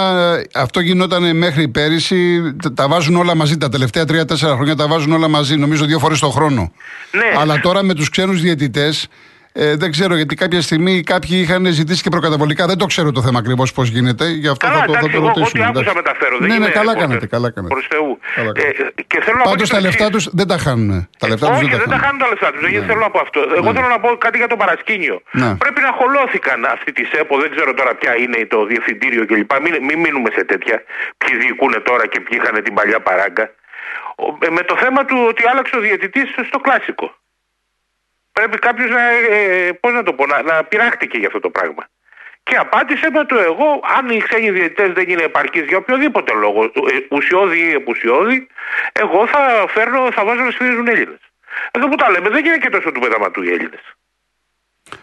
Αυτό 0.54 0.80
γινόταν 0.80 1.36
μέχρι 1.36 1.68
πέρυσι. 1.68 2.18
Τα- 2.62 2.72
Τα 2.78 2.88
βάζουν 2.88 3.16
όλα 3.16 3.34
μαζί. 3.34 3.56
Τα 3.56 3.68
τελευταία 3.68 4.04
τρία-τέσσερα 4.04 4.54
χρόνια 4.54 4.74
τα 4.76 4.86
βάζουν 4.88 5.12
όλα 5.12 5.28
μαζί. 5.28 5.56
Νομίζω 5.56 5.84
δύο 5.84 5.98
φορές 5.98 6.18
το 6.18 6.28
χρόνο. 6.28 6.72
Ναι. 7.10 7.30
Αλλά 7.40 7.60
τώρα 7.60 7.82
με 7.82 7.94
τους 7.94 8.08
ξένους 8.10 8.40
διαιτητές. 8.40 9.08
Ε, 9.52 9.76
δεν 9.76 9.90
ξέρω 9.90 10.14
γιατί 10.16 10.34
κάποια 10.34 10.60
στιγμή 10.62 11.02
κάποιοι 11.02 11.30
είχαν 11.42 11.66
ζητήσει 11.66 12.02
και 12.02 12.08
προκαταβολικά. 12.10 12.66
Δεν 12.66 12.78
το 12.78 12.86
ξέρω 12.86 13.12
το 13.12 13.22
θέμα 13.22 13.38
ακριβώς 13.38 13.72
πώς 13.72 13.88
γίνεται. 13.88 14.24
Γι' 14.28 14.48
αυτό 14.48 14.66
Καλά, 14.66 14.78
θα 14.80 14.86
το, 14.86 14.92
θα 14.92 14.98
εντάξει, 14.98 15.14
το 15.14 15.22
εγώ, 15.22 15.26
εγώ 15.28 15.38
ρωτήσουμε. 15.38 15.62
ό,τι 15.68 15.78
άκουσα 15.78 15.90
εντάξει. 15.90 16.00
μεταφέρω. 16.02 16.34
Δεν 16.38 16.48
ναι, 16.48 16.54
ναι, 16.54 16.60
είμαι 16.64 16.70
καλά 16.80 16.92
reporter. 16.92 17.00
κάνετε. 17.02 17.26
Καλά 17.34 17.48
κάνετε. 17.56 17.74
Προς 17.74 17.86
Θεού. 17.92 18.10
Καλά 18.38 18.50
Ε, 18.54 18.60
κάνετε. 18.60 19.02
και 19.10 19.18
θέλω 19.24 19.36
να 19.40 19.44
πω 19.44 19.50
Πάντως 19.50 19.68
και 19.68 19.74
τα 19.76 19.80
το 19.80 19.86
λεφτά 19.88 20.04
εξής. 20.08 20.14
τους 20.24 20.24
δεν 20.38 20.46
τα 20.52 20.56
χάνουν. 20.64 20.90
Τα 21.22 21.26
λεφτά 21.32 21.46
τους 21.50 21.56
Όχι, 21.60 21.70
δεν 21.74 21.78
τα 21.78 21.84
δεν 21.84 21.90
τα 21.94 21.98
χάνουν. 21.98 22.04
χάνουν 22.04 22.18
τα 22.24 22.28
λεφτά 22.32 22.48
τους. 22.52 22.60
Δεν 22.76 22.82
θέλω 22.88 23.00
να 23.06 23.10
πω 23.14 23.18
αυτό. 23.26 23.38
Εγώ 23.58 23.68
θέλω 23.76 23.88
να 23.96 24.00
πω 24.04 24.08
κάτι 24.26 24.36
για 24.42 24.50
το 24.52 24.56
παρασκήνιο. 24.62 25.16
Ναι. 25.40 25.50
Πρέπει 25.62 25.80
να 25.88 25.92
χολώθηκαν 25.98 26.58
αυτοί 26.76 26.90
της 26.98 27.08
ΕΠΟ, 27.20 27.34
δεν 27.42 27.50
ξέρω 27.54 27.70
τώρα 27.80 27.92
ποια 28.00 28.12
είναι 28.22 28.38
το 28.54 28.58
διευθυντήριο 28.70 29.22
κλπ. 29.30 29.52
Μην, 29.64 29.72
μην 29.88 29.96
μείνουμε 30.04 30.28
σε 30.36 30.42
τέτοια. 30.50 30.76
Ποιοι 31.20 31.32
διοικούν 31.42 31.72
τώρα 31.88 32.04
και 32.12 32.18
ποιοι 32.24 32.34
είχαν 32.40 32.54
την 32.66 32.74
παλιά 32.78 32.98
παράγκα. 33.08 33.44
Ο- 34.24 34.46
ε, 34.46 34.50
Με 34.56 34.62
το 34.70 34.74
θέμα 34.82 35.00
του 35.08 35.16
ότι 35.30 35.42
άλλαξε 35.50 35.74
ο 35.78 35.80
διαιτητής 35.86 36.28
στο 36.50 36.58
κλασικό. 36.66 37.06
Πρέπει 38.38 38.58
κάποιος 38.58 38.90
να, 38.90 39.02
ε, 39.36 39.72
πώς 39.82 39.92
να 39.92 40.02
το 40.02 40.12
πω, 40.12 40.26
να, 40.26 40.42
να 40.42 40.54
πειράχτηκε 40.64 41.16
για 41.18 41.26
αυτό 41.26 41.40
το 41.40 41.50
πράγμα. 41.56 41.82
Και 42.42 42.56
απάντησε 42.64 43.06
με 43.16 43.24
το 43.24 43.36
εγώ, 43.50 43.68
αν 43.96 44.04
οι 44.14 44.18
ξένοι 44.26 44.50
διαιτητές 44.50 44.90
δεν 44.98 45.06
είναι 45.08 45.22
επαρκείς 45.22 45.64
για 45.68 45.76
οποιοδήποτε 45.76 46.32
λόγο, 46.44 46.60
ε, 46.64 46.70
ουσιώδη 47.16 47.58
ή 47.68 47.70
επουσιώδη, 47.80 48.46
εγώ 48.92 49.26
θα 49.26 49.42
φέρνω, 49.74 50.00
θα 50.16 50.24
βάζω 50.24 50.42
να 50.42 50.50
σφυρίζουν 50.50 50.88
Έλληνες. 50.88 51.22
Εδώ 51.70 51.88
που 51.88 51.94
τα 51.94 52.10
λέμε, 52.10 52.28
δεν 52.28 52.44
είναι 52.44 52.56
και 52.56 52.68
τόσο 52.68 52.92
του 52.92 53.00
πεταματού 53.00 53.42
οι 53.42 53.48
Έλληνες. 53.48 53.84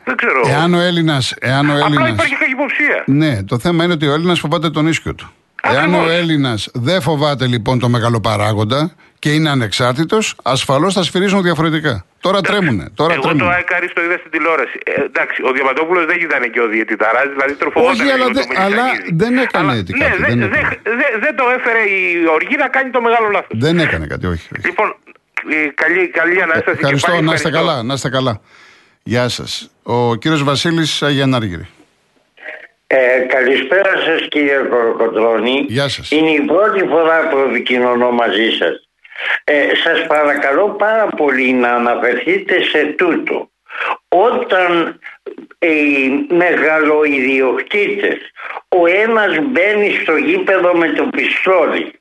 Δεν 0.04 0.16
ξέρω. 0.16 0.42
Εάν 0.48 0.74
ο 0.74 0.80
Έλληνα. 0.80 1.18
Εάν 1.40 1.70
ο 1.70 1.74
Απλά 1.74 1.86
Έλληνας... 1.86 2.10
υπάρχει 2.10 2.36
καχυποψία. 2.36 3.04
Ναι, 3.06 3.44
το 3.44 3.60
θέμα 3.60 3.84
είναι 3.84 3.94
ότι 3.94 4.08
ο 4.08 4.14
Έλληνας 4.14 4.40
φοβάται 4.40 4.70
τον 4.70 4.88
ίσιο 4.88 5.16
του. 5.16 5.34
Εάν 5.62 5.78
Ακριβώς. 5.78 6.08
ο 6.08 6.10
Έλληνας 6.12 6.70
δεν 6.74 7.02
φοβάται 7.02 7.46
λοιπόν 7.48 7.80
τον 7.80 7.92
μεγαλοπαράγοντα 7.92 8.96
και 9.26 9.34
είναι 9.38 9.50
ανεξάρτητος, 9.50 10.36
ασφαλώς 10.44 10.94
θα 10.94 11.04
σφυρίζουν 11.04 11.42
διαφορετικά. 11.50 12.06
Τώρα 12.26 12.42
τρέμουνε. 12.42 12.86
Τώρα 13.00 13.14
Εγώ 13.14 13.22
το 13.22 13.28
τρέμουνε. 13.28 13.56
Άικαρι 13.56 13.88
το 13.96 14.02
είδα 14.06 14.18
στην 14.22 14.32
τηλεόραση. 14.32 14.78
Ε, 14.86 15.02
εντάξει, 15.02 15.40
ο 15.48 15.52
Διαμαντόπουλος 15.52 16.06
δεν 16.06 16.18
ήταν 16.28 16.52
και 16.54 16.62
ο 16.66 16.68
διαιτηταρά, 16.68 17.22
δηλαδή 17.34 17.54
τροφοδόταν 17.62 17.94
Όχι, 17.94 18.02
αλλά 18.02 18.16
λίγο 18.16 18.30
δεν- 18.38 18.48
το 18.48 18.54
αλλά 18.66 18.84
Μελισσανίδη. 18.84 19.16
δεν 19.24 19.34
έκανε 19.46 19.72
Αλλά, 19.72 19.84
τι 19.84 19.92
ναι, 19.98 20.06
κάτι, 20.06 20.18
δεν- 20.22 20.40
δεν 20.40 20.50
δεν- 20.54 20.60
έκανε. 20.60 20.78
δεν- 21.02 21.16
δεν 21.26 21.34
το 21.40 21.46
έφερε 21.58 21.82
η 21.98 22.02
οργή 22.38 22.56
να 22.64 22.68
κάνει 22.76 22.90
το 22.96 23.02
μεγάλο 23.08 23.28
λάθος. 23.36 23.58
Δεν 23.66 23.76
έκανε 23.86 24.06
κάτι, 24.14 24.26
όχι. 24.34 24.48
όχι. 24.56 24.66
Λοιπόν, 24.70 24.88
ε, 25.56 25.68
καλή, 25.84 26.02
καλή 26.20 26.38
ανάσταση 26.48 26.78
Ευχαριστώ, 26.80 27.08
και 27.08 27.14
πάλι 27.16 27.26
να 27.30 27.34
είστε 27.34 27.48
ευχαριστώ. 27.48 27.72
καλά. 27.74 27.84
Να 27.90 27.94
είστε 27.98 28.10
καλά. 28.18 28.34
Γεια 29.04 29.26
σας. 29.38 29.52
Ο 29.84 30.16
κύριος 30.22 30.42
Βασίλης 30.44 30.92
Αγιανάργυρη. 31.10 31.66
Ε, 32.88 32.98
καλησπέρα 33.36 33.94
σας 34.06 34.20
κύριε 34.30 34.58
Κοροκοτρώνη. 34.70 35.66
Γεια 35.68 35.88
σας. 35.90 36.12
Είναι 36.12 36.30
η 36.30 36.42
πρώτη 36.42 36.82
φορά 36.88 37.18
που 37.30 37.38
επικοινωνώ 37.50 38.12
μαζί 38.12 38.50
σας. 38.60 38.85
Ε, 39.48 39.76
σας 39.84 40.08
παρακαλώ 40.08 40.70
πάρα 40.70 41.08
πολύ 41.08 41.54
να 41.54 41.70
αναφερθείτε 41.70 42.64
σε 42.64 42.86
τούτο. 42.86 43.50
Όταν 44.08 45.00
οι 45.60 46.10
μεγαλοειδιοκτήτες, 46.34 48.18
ο 48.70 48.88
ένας 48.88 49.38
μπαίνει 49.42 50.00
στο 50.02 50.16
γήπεδο 50.16 50.74
με 50.74 50.88
το 50.88 51.04
πιστόλι, 51.04 51.92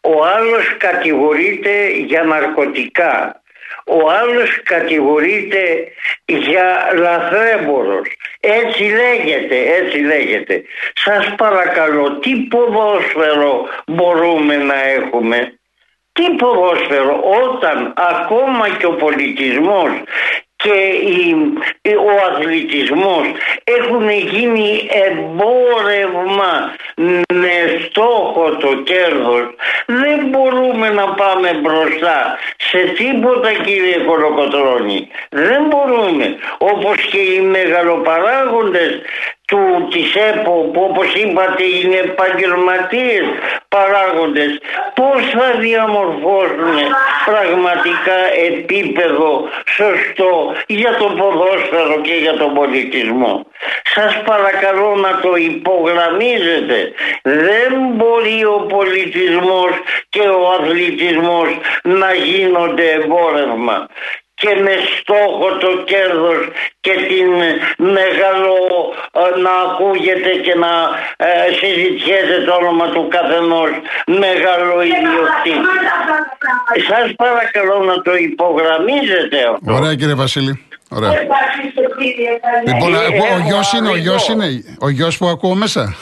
ο 0.00 0.24
άλλος 0.24 0.76
κατηγορείται 0.76 1.88
για 1.88 2.22
ναρκωτικά, 2.22 3.42
ο 3.86 4.10
άλλος 4.10 4.62
κατηγορείται 4.62 5.88
για 6.24 6.92
λαθρέμπορος. 6.94 8.06
Έτσι 8.40 8.82
λέγεται, 8.82 9.56
έτσι 9.74 9.98
λέγεται. 9.98 10.62
Σας 10.94 11.34
παρακαλώ, 11.36 12.18
τι 12.18 12.36
ποδόσφαιρο 12.36 13.68
μπορούμε 13.86 14.56
να 14.56 14.84
έχουμε; 14.84 15.58
Τι 16.18 16.30
ποδόσφαιρο 16.30 17.20
όταν 17.44 17.92
ακόμα 17.96 18.68
και 18.78 18.86
ο 18.86 18.92
πολιτισμός 18.92 19.90
και 20.56 20.78
η- 21.16 21.52
ο 21.96 22.12
αθλητισμός 22.32 23.26
έχουν 23.64 24.10
γίνει 24.10 24.88
εμπόρευμα 25.06 26.74
με 27.34 27.86
στόχο 27.88 28.50
το 28.60 28.74
κέρδος 28.82 29.46
δεν 29.86 30.26
μπορούμε 30.28 30.88
να 30.90 31.04
πάμε 31.08 31.52
μπροστά 31.62 32.38
σε 32.56 32.78
τίποτα 32.78 33.52
κύριε 33.52 33.98
Κολοκοτρώνη. 33.98 35.08
Δεν 35.30 35.62
μπορούμε. 35.68 36.36
Όπως 36.58 36.96
και 37.10 37.18
οι 37.18 37.40
μεγαλοπαράγοντες 37.40 39.00
του, 39.54 39.88
της 39.90 40.14
ΕΠΟ 40.14 40.54
που 40.72 40.80
όπως 40.90 41.14
είπατε 41.14 41.62
είναι 41.78 41.96
επαγγελματίες 41.96 43.24
παράγοντες 43.68 44.50
πώς 44.94 45.20
θα 45.36 45.48
διαμορφώσουν 45.58 46.76
πραγματικά 47.30 48.18
επίπεδο 48.50 49.30
σωστό 49.76 50.32
για 50.66 50.92
το 51.00 51.06
ποδόσφαιρο 51.18 52.00
και 52.06 52.14
για 52.24 52.34
τον 52.40 52.54
πολιτισμό. 52.54 53.46
Σας 53.94 54.22
παρακαλώ 54.24 54.94
να 54.94 55.20
το 55.20 55.36
υπογραμμίζετε. 55.36 56.78
Δεν 57.22 57.70
μπορεί 57.96 58.44
ο 58.44 58.58
πολιτισμός 58.74 59.72
και 60.08 60.24
ο 60.40 60.42
αθλητισμός 60.56 61.48
να 61.82 62.14
γίνονται 62.14 62.86
εμπόρευμα 62.90 63.88
και 64.44 64.54
με 64.66 64.74
στόχο 64.98 65.46
το 65.64 65.70
κέρδος 65.90 66.40
και 66.84 66.94
την 67.08 67.28
μεγάλο 67.98 68.56
ε, 69.22 69.40
να 69.44 69.52
ακούγεται 69.66 70.30
και 70.44 70.54
να 70.64 70.72
ε, 71.26 71.30
συζητιέται 71.60 72.36
το 72.46 72.52
όνομα 72.60 72.86
του 72.94 73.02
καθενός 73.14 73.70
μεγάλο 74.24 74.74
ιδιοκτήτη. 74.92 75.66
Σας 76.88 77.06
παρακαλώ 77.22 77.76
να 77.90 78.02
το 78.02 78.12
υπογραμμίζετε 78.30 79.38
αυτό. 79.50 79.72
Ωραία 79.78 79.94
κύριε 79.94 80.14
Βασίλη. 80.14 80.52
Ωραία. 80.88 81.10
Λοιπόν, 82.66 82.94
Ε, 82.94 82.96
ο, 82.96 83.00
ο 83.00 83.12
έχω 83.12 83.26
γιος 83.46 83.72
είναι, 83.72 83.88
ο 83.88 83.90
άδικο. 83.90 84.04
γιος 84.08 84.28
είναι, 84.28 84.46
ο 84.80 84.88
γιος 84.88 85.18
που 85.18 85.26
ακούω 85.26 85.54
μέσα. 85.54 85.96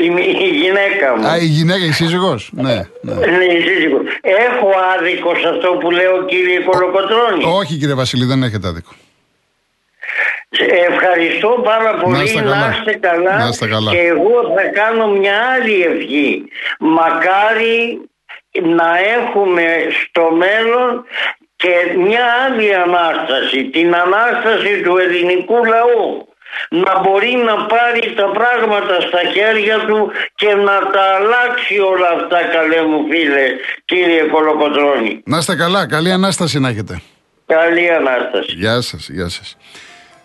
Είμαι 0.00 0.20
η 0.20 0.48
γυναίκα 0.62 1.16
μου. 1.16 1.26
Α, 1.26 1.36
η 1.36 1.44
γυναίκα, 1.44 1.84
η 1.84 1.92
σύζυγος. 1.92 2.50
Ναι, 2.52 2.74
ναι. 3.00 3.14
Ναι, 3.14 3.44
η 3.44 3.60
σύζυγος. 3.60 4.02
Έχω 4.20 4.68
άδικο 4.96 5.34
σε 5.34 5.48
αυτό 5.48 5.68
που 5.80 5.90
λέω 5.90 6.24
κύριε 6.24 6.60
Κολοκοτρώνη. 6.60 7.44
Όχι 7.44 7.76
κύριε 7.76 7.94
Βασίλη, 7.94 8.24
δεν 8.24 8.42
έχετε 8.42 8.68
άδικο. 8.68 8.90
Σε 10.50 10.64
Ευχαριστώ 10.64 11.60
πάρα 11.64 11.94
πολύ. 11.94 12.16
Να 12.16 12.22
είστε 12.22 12.40
καλά. 12.40 12.58
Να 12.58 12.68
είστε 12.76 12.94
καλά. 12.94 13.38
Να 13.38 13.48
είστε 13.48 13.66
καλά. 13.66 13.90
Και 13.90 14.00
εγώ 14.00 14.54
θα 14.56 14.62
κάνω 14.62 15.06
μια 15.06 15.36
άλλη 15.54 15.82
ευχή. 15.82 16.44
Μακάρι 16.78 18.00
να 18.62 18.98
έχουμε 18.98 19.64
στο 20.04 20.30
μέλλον 20.30 21.04
και 21.56 21.98
μια 21.98 22.24
άλλη 22.46 22.74
Ανάσταση. 22.74 23.64
Την 23.64 23.94
Ανάσταση 23.94 24.80
του 24.80 24.96
ελληνικού 24.96 25.64
λαού. 25.64 26.27
Να 26.70 27.00
μπορεί 27.00 27.34
να 27.48 27.56
πάρει 27.72 28.14
τα 28.16 28.28
πράγματα 28.38 28.94
στα 29.08 29.20
χέρια 29.34 29.78
του 29.86 30.10
και 30.34 30.54
να 30.54 30.76
τα 30.92 31.04
αλλάξει 31.18 31.78
όλα 31.78 32.08
αυτά 32.16 32.38
καλέ 32.54 32.80
μου 32.90 33.00
φίλε 33.10 33.46
κύριε 33.84 34.22
Κολοκοτρώνη. 34.32 35.22
Να 35.24 35.38
είστε 35.38 35.54
καλά, 35.56 35.86
καλή 35.86 36.12
Ανάσταση 36.12 36.58
να 36.58 36.68
έχετε. 36.68 37.00
Καλή 37.46 37.90
Ανάσταση. 37.92 38.54
Γεια 38.54 38.80
σας, 38.80 39.08
γεια 39.08 39.28
σας. 39.28 39.56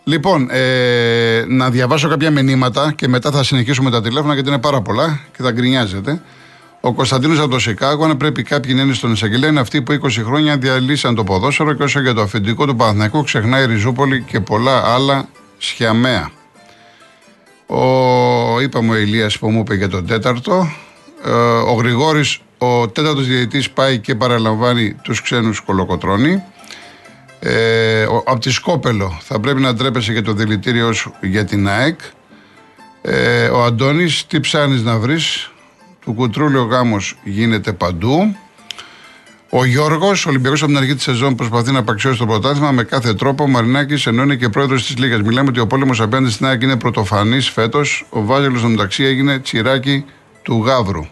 Λοιπόν, 0.04 0.48
ε, 0.52 1.44
να 1.48 1.70
διαβάσω 1.70 2.10
κάποια 2.10 2.32
μηνύματα 2.32 2.94
και 2.96 3.08
μετά 3.08 3.32
θα 3.32 3.44
συνεχίσουμε 3.44 3.92
τα 3.92 4.02
τηλέφωνα 4.02 4.34
γιατί 4.34 4.50
είναι 4.50 4.60
πάρα 4.60 4.82
πολλά 4.82 5.20
και 5.38 5.44
θα 5.44 5.52
γκρινιάζετε. 5.52 6.22
Ο 6.82 6.94
Κωνσταντίνος 6.94 7.40
από 7.40 7.50
το 7.50 7.60
Σικάγο, 7.60 8.06
αν 8.06 8.18
πρέπει 8.18 8.44
κάποιοι 8.44 8.74
να 8.76 8.82
είναι 8.82 8.94
στον 8.94 9.12
εισαγγελέα, 9.12 9.50
είναι 9.50 9.60
αυτοί 9.60 9.82
που 9.82 9.94
20 9.94 10.10
χρόνια 10.24 10.58
διαλύσαν 10.58 11.16
το 11.16 11.24
ποδόσφαιρο 11.24 11.74
και 11.74 11.84
όσο 11.84 12.00
για 12.00 12.14
το 12.14 12.22
αφεντικό 12.22 12.66
του 12.66 12.76
Παναθηναϊκού 12.76 13.24
ξεχνάει 13.24 13.66
Ριζούπολη 13.66 14.22
και 14.22 14.40
πολλά 14.40 14.94
άλλα 14.94 15.28
σχιαμαία. 15.66 16.32
Ο, 17.66 18.60
είπαμε 18.60 18.92
ο 18.92 18.98
Ηλίας 18.98 19.38
που 19.38 19.50
μου 19.50 19.60
είπε 19.60 19.76
για 19.76 19.90
τον 19.90 20.08
τέταρτο. 20.08 20.72
Ε, 21.26 21.32
ο 21.70 21.74
Γρηγόρης, 21.74 22.40
ο 22.58 22.88
τέταρτος 22.88 23.28
διαιτητής 23.28 23.70
πάει 23.70 24.00
και 24.00 24.16
παραλαμβάνει 24.16 24.94
τους 24.94 25.22
ξένους 25.22 25.60
κολοκοτρώνει. 25.60 26.44
Ε, 27.40 28.04
ο, 28.04 28.24
από 28.26 28.40
τη 28.40 28.52
Σκόπελο 28.52 29.20
θα 29.22 29.40
πρέπει 29.40 29.62
να 29.62 29.74
ντρέπεσαι 29.74 30.12
για 30.12 30.24
το 30.24 30.34
δηλητήριο 30.34 30.94
σου 30.94 31.14
για 31.22 31.46
την 31.46 31.68
ΑΕΚ. 31.68 32.00
Ε, 33.02 33.46
ο 33.46 33.64
Αντώνης, 33.64 34.26
τι 34.28 34.40
ψάνεις 34.40 34.84
να 34.84 34.98
βρεις. 34.98 35.52
Του 36.02 36.14
κουτρούλιο 36.14 36.64
γάμος 36.64 37.18
γίνεται 37.24 37.74
παντού. 37.74 38.36
Ο 39.56 39.66
Γιώργος, 39.66 40.26
Ολυμπιακός 40.26 40.62
από 40.62 40.72
την 40.72 40.82
αρχή 40.82 40.94
της 40.94 41.04
σεζόν, 41.04 41.36
προσπαθεί 41.36 41.72
να 41.72 41.80
απαξιώσει 41.80 42.18
το 42.20 42.26
πρωτάθλημα 42.26 42.72
με 42.72 42.84
κάθε 42.84 43.14
τρόπο. 43.14 43.44
Ο 43.44 43.48
Μαρινάκης 43.48 44.06
ενώ 44.06 44.24
είναι 44.24 44.36
και 44.36 44.50
πρόεδρος 44.50 44.86
της 44.86 44.98
Λίγας. 44.98 45.22
Μιλάμε 45.22 45.50
ότι 45.50 45.60
ο 45.60 45.68
πόλεμος 45.68 46.02
απέναντι 46.02 46.32
στην 46.32 46.46
ΑΕΚ 46.46 46.62
είναι 46.62 46.78
πρωτοφανής 46.78 47.50
φέτος. 47.50 48.06
Ο 48.10 48.26
Βάζελος 48.26 48.64
μεταξύ 48.64 49.04
έγινε 49.04 49.40
τσιράκι 49.40 50.06
του 50.42 50.64
Γαύρου. 50.66 51.06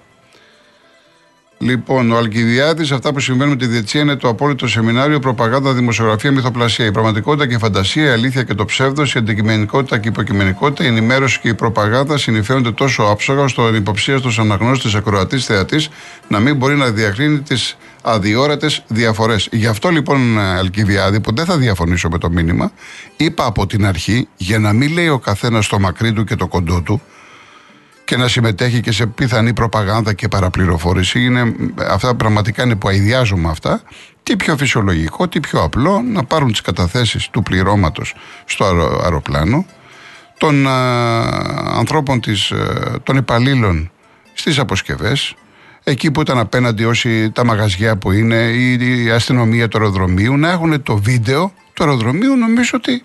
Λοιπόν, 1.64 2.12
ο 2.12 2.18
Αλκιδιάδη, 2.18 2.94
αυτά 2.94 3.14
που 3.14 3.20
συμβαίνουν 3.20 3.54
με 3.54 3.60
τη 3.60 3.66
διετσία 3.66 4.02
είναι 4.02 4.16
το 4.16 4.28
απόλυτο 4.28 4.68
σεμινάριο 4.68 5.20
προπαγάνδα, 5.20 5.74
δημοσιογραφία, 5.74 6.32
μυθοπλασία. 6.32 6.86
Η 6.86 6.92
πραγματικότητα 6.92 7.48
και 7.48 7.54
η 7.54 7.58
φαντασία, 7.58 8.06
η 8.06 8.10
αλήθεια 8.10 8.44
και 8.44 8.54
το 8.54 8.66
ψεύδος, 8.66 9.16
η 9.16 9.18
αντικειμενικότητα 9.18 9.98
και 9.98 10.08
η 10.08 10.12
υποκειμενικότητα, 10.12 10.84
η 10.84 10.88
ενημέρωση 10.88 11.40
και 11.40 11.48
η 11.48 11.54
προπαγάνδα 11.54 12.18
συνηφαίνονται 12.18 12.72
τόσο 12.72 13.04
άψογα 13.04 13.48
στο 13.48 13.66
ανυποψίαστο 13.66 14.42
αναγνώστης 14.42 14.96
ακροατής 14.96 15.46
θεατής 15.46 15.90
να 16.28 16.40
μην 16.40 16.56
μπορεί 16.56 16.76
να 16.76 16.90
διακρίνει 16.90 17.40
τις 17.40 17.78
αδιόρετε 18.02 18.70
διαφορές. 18.88 19.50
Γι' 19.52 19.68
αυτό 19.68 19.90
λοιπόν, 19.90 20.40
Αλκιδιάδη, 20.40 21.20
που 21.20 21.36
δεν 21.36 21.46
θα 21.46 21.58
διαφωνήσω 21.58 22.10
με 22.10 22.18
το 22.18 22.30
μήνυμα, 22.30 22.72
είπα 23.18 23.46
από 23.46 23.68
την 23.68 23.86
αρχή 23.86 24.28
για 24.38 24.60
να 24.60 24.74
μην 24.74 24.94
λέει 24.94 25.08
ο 25.08 25.20
καθένας 25.20 25.68
το 25.68 25.80
μακρύ 25.80 26.14
του 26.14 26.24
και 26.24 26.36
το 26.36 26.48
κοντό 26.48 26.82
του, 26.82 27.02
και 28.12 28.18
να 28.18 28.28
συμμετέχει 28.28 28.82
και 28.82 28.92
σε 28.92 29.06
πιθανή 29.06 29.54
προπαγάνδα 29.54 30.14
και 30.14 30.28
παραπληροφόρηση. 30.28 31.24
Είναι, 31.24 31.56
αυτά 31.90 32.16
πραγματικά 32.16 32.64
είναι 32.64 32.76
που 32.76 32.88
αειδιάζουμε 32.88 33.50
αυτά. 33.50 33.82
Τι 34.24 34.36
πιο 34.36 34.58
φυσιολογικό, 34.58 35.28
τι 35.28 35.40
πιο 35.40 35.64
απλό, 35.64 36.02
να 36.02 36.24
πάρουν 36.24 36.52
τις 36.52 36.62
καταθέσεις 36.62 37.30
του 37.30 37.44
πληρώματος 37.44 38.14
στο 38.46 38.66
αεροπλάνο, 39.04 39.66
των 40.38 40.68
ανθρώπων 41.78 42.22
της, 42.22 42.54
των 43.04 43.18
υπαλλήλων 43.18 43.92
στις 44.34 44.60
αποσκευές, 44.60 45.34
εκεί 45.84 46.12
που 46.12 46.22
ήταν 46.22 46.38
απέναντι 46.38 46.84
όσοι 46.84 47.32
τα 47.32 47.46
μαγαζιά 47.46 47.98
που 47.98 48.12
είναι, 48.12 48.36
η, 48.36 49.04
η 49.04 49.10
αστυνομία 49.10 49.68
του 49.68 49.78
αεροδρομίου, 49.78 50.38
να 50.38 50.52
έχουν 50.52 50.84
το 50.84 50.98
βίντεο 50.98 51.54
του 51.74 51.84
αεροδρομίου, 51.84 52.36
νομίζω 52.36 52.72
ότι 52.74 53.04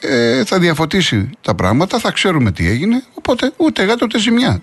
ε, 0.00 0.44
θα 0.44 0.58
διαφωτίσει 0.58 1.30
τα 1.40 1.54
πράγματα, 1.54 1.98
θα 1.98 2.10
ξέρουμε 2.10 2.52
τι 2.52 2.68
έγινε, 2.68 3.04
οπότε 3.14 3.52
ούτε 3.56 3.84
γάτο 3.84 4.04
ούτε 4.04 4.18
ζημιά. 4.18 4.62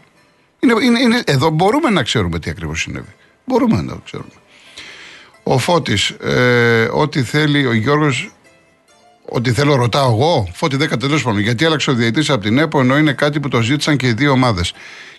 Είναι, 0.60 0.74
είναι, 0.84 1.00
είναι, 1.00 1.22
εδώ 1.26 1.50
μπορούμε 1.50 1.90
να 1.90 2.04
ξέρουμε 2.04 2.40
τι 2.40 2.50
ακριβώς 2.50 2.82
συνέβη. 2.82 3.16
Μπορούμε 3.46 3.82
να 3.82 3.88
το 3.88 4.02
ξέρουμε. 4.06 4.30
Ο 5.44 5.58
Φώτης, 5.58 6.10
ε, 6.10 6.90
ό,τι 6.92 7.24
θέλει 7.24 7.66
ο 7.66 7.74
Γιώργος, 7.74 8.32
ό,τι 9.26 9.52
θέλω 9.52 9.76
ρωτάω 9.76 10.12
εγώ, 10.12 10.50
Φώτη 10.54 10.78
10 10.80 11.00
τέλος 11.00 11.24
πάντων, 11.24 11.40
γιατί 11.40 11.66
άλλαξε 11.66 11.90
ο 11.90 11.94
διαιτής 11.94 12.30
από 12.30 12.44
την 12.44 12.58
ΕΠΟ 12.58 12.80
ενώ 12.80 12.98
είναι 12.98 13.14
κάτι 13.14 13.40
που 13.40 13.48
το 13.48 13.62
ζήτησαν 13.62 13.98
και 13.98 14.08
οι 14.08 14.14
δύο 14.14 14.32
ομάδες. 14.32 14.74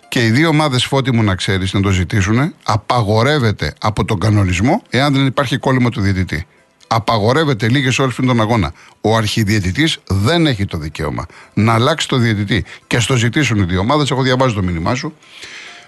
Και 0.07 0.25
οι 0.25 0.29
δύο 0.29 0.47
ομάδες 0.47 0.85
Φώτη 0.85 1.11
μου 1.11 1.23
να 1.23 1.35
ξέρεις 1.35 1.73
να 1.73 1.81
το 1.81 1.89
ζητήσουν, 1.89 2.53
απαγορεύεται 2.63 3.73
από 3.81 4.05
τον 4.05 4.19
κανονισμό 4.19 4.81
εάν 4.89 5.13
δεν 5.13 5.25
υπάρχει 5.25 5.57
κόλλημα 5.57 5.89
του 5.89 6.01
διαιτητή 6.01 6.45
απαγορεύεται 6.91 7.69
λίγες 7.69 7.99
ώρες 7.99 8.15
πριν 8.15 8.27
τον 8.27 8.41
αγώνα. 8.41 8.73
Ο 9.01 9.15
αρχιδιαιτητής 9.15 9.97
δεν 10.07 10.47
έχει 10.47 10.65
το 10.65 10.77
δικαίωμα 10.77 11.25
να 11.53 11.73
αλλάξει 11.73 12.07
το 12.07 12.17
διαιτητή. 12.17 12.65
Και 12.87 12.99
στο 12.99 13.15
ζητήσουν 13.15 13.57
οι 13.57 13.63
δύο 13.63 13.79
ομάδες. 13.79 14.11
Έχω 14.11 14.21
διαβάσει 14.21 14.55
το 14.55 14.63
μήνυμά 14.63 14.95
σου. 14.95 15.13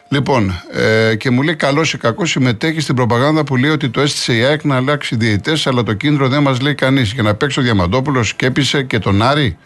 Λοιπόν, 0.09 0.61
ε, 0.71 1.15
και 1.15 1.29
μου 1.29 1.41
λέει 1.41 1.55
καλός 1.55 1.93
ή 1.93 1.97
κακός 1.97 2.29
συμμετέχει 2.29 2.79
στην 2.79 2.95
προπαγάνδα 2.95 3.43
που 3.43 3.55
λέει 3.55 3.71
ότι 3.71 3.89
το 3.89 4.01
έστησε 4.01 4.35
η 4.35 4.43
ΑΕΚ 4.43 4.63
να 4.63 4.75
αλλάξει 4.75 5.15
διαιτητές, 5.15 5.67
αλλά 5.67 5.83
το 5.83 5.93
κίνδυνο 5.93 6.27
δεν 6.27 6.41
μας 6.41 6.61
λέει 6.61 6.75
κανείς. 6.75 7.11
Για 7.11 7.23
να 7.23 7.35
παίξει 7.35 7.59
ο 7.59 7.61
Διαμαντόπουλος, 7.61 8.27
σκέπισε 8.27 8.83
και 8.83 8.99
τον 8.99 9.21
Άρη. 9.21 9.57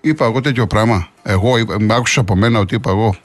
Είπα 0.00 0.24
εγώ 0.24 0.40
τέτοιο 0.40 0.66
πράγμα. 0.66 1.08
Εγώ, 1.22 1.54
με 1.78 1.94
άκουσα 1.94 2.20
από 2.20 2.36
μένα 2.36 2.58
ότι 2.58 2.74
είπα 2.74 2.90
εγώ. 2.90 3.16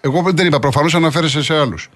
Εγώ 0.00 0.30
δεν 0.34 0.46
είπα, 0.46 0.58
προφανώς 0.58 0.94
αναφέρεσαι 0.94 1.42
σε 1.42 1.54
άλλους. 1.54 1.88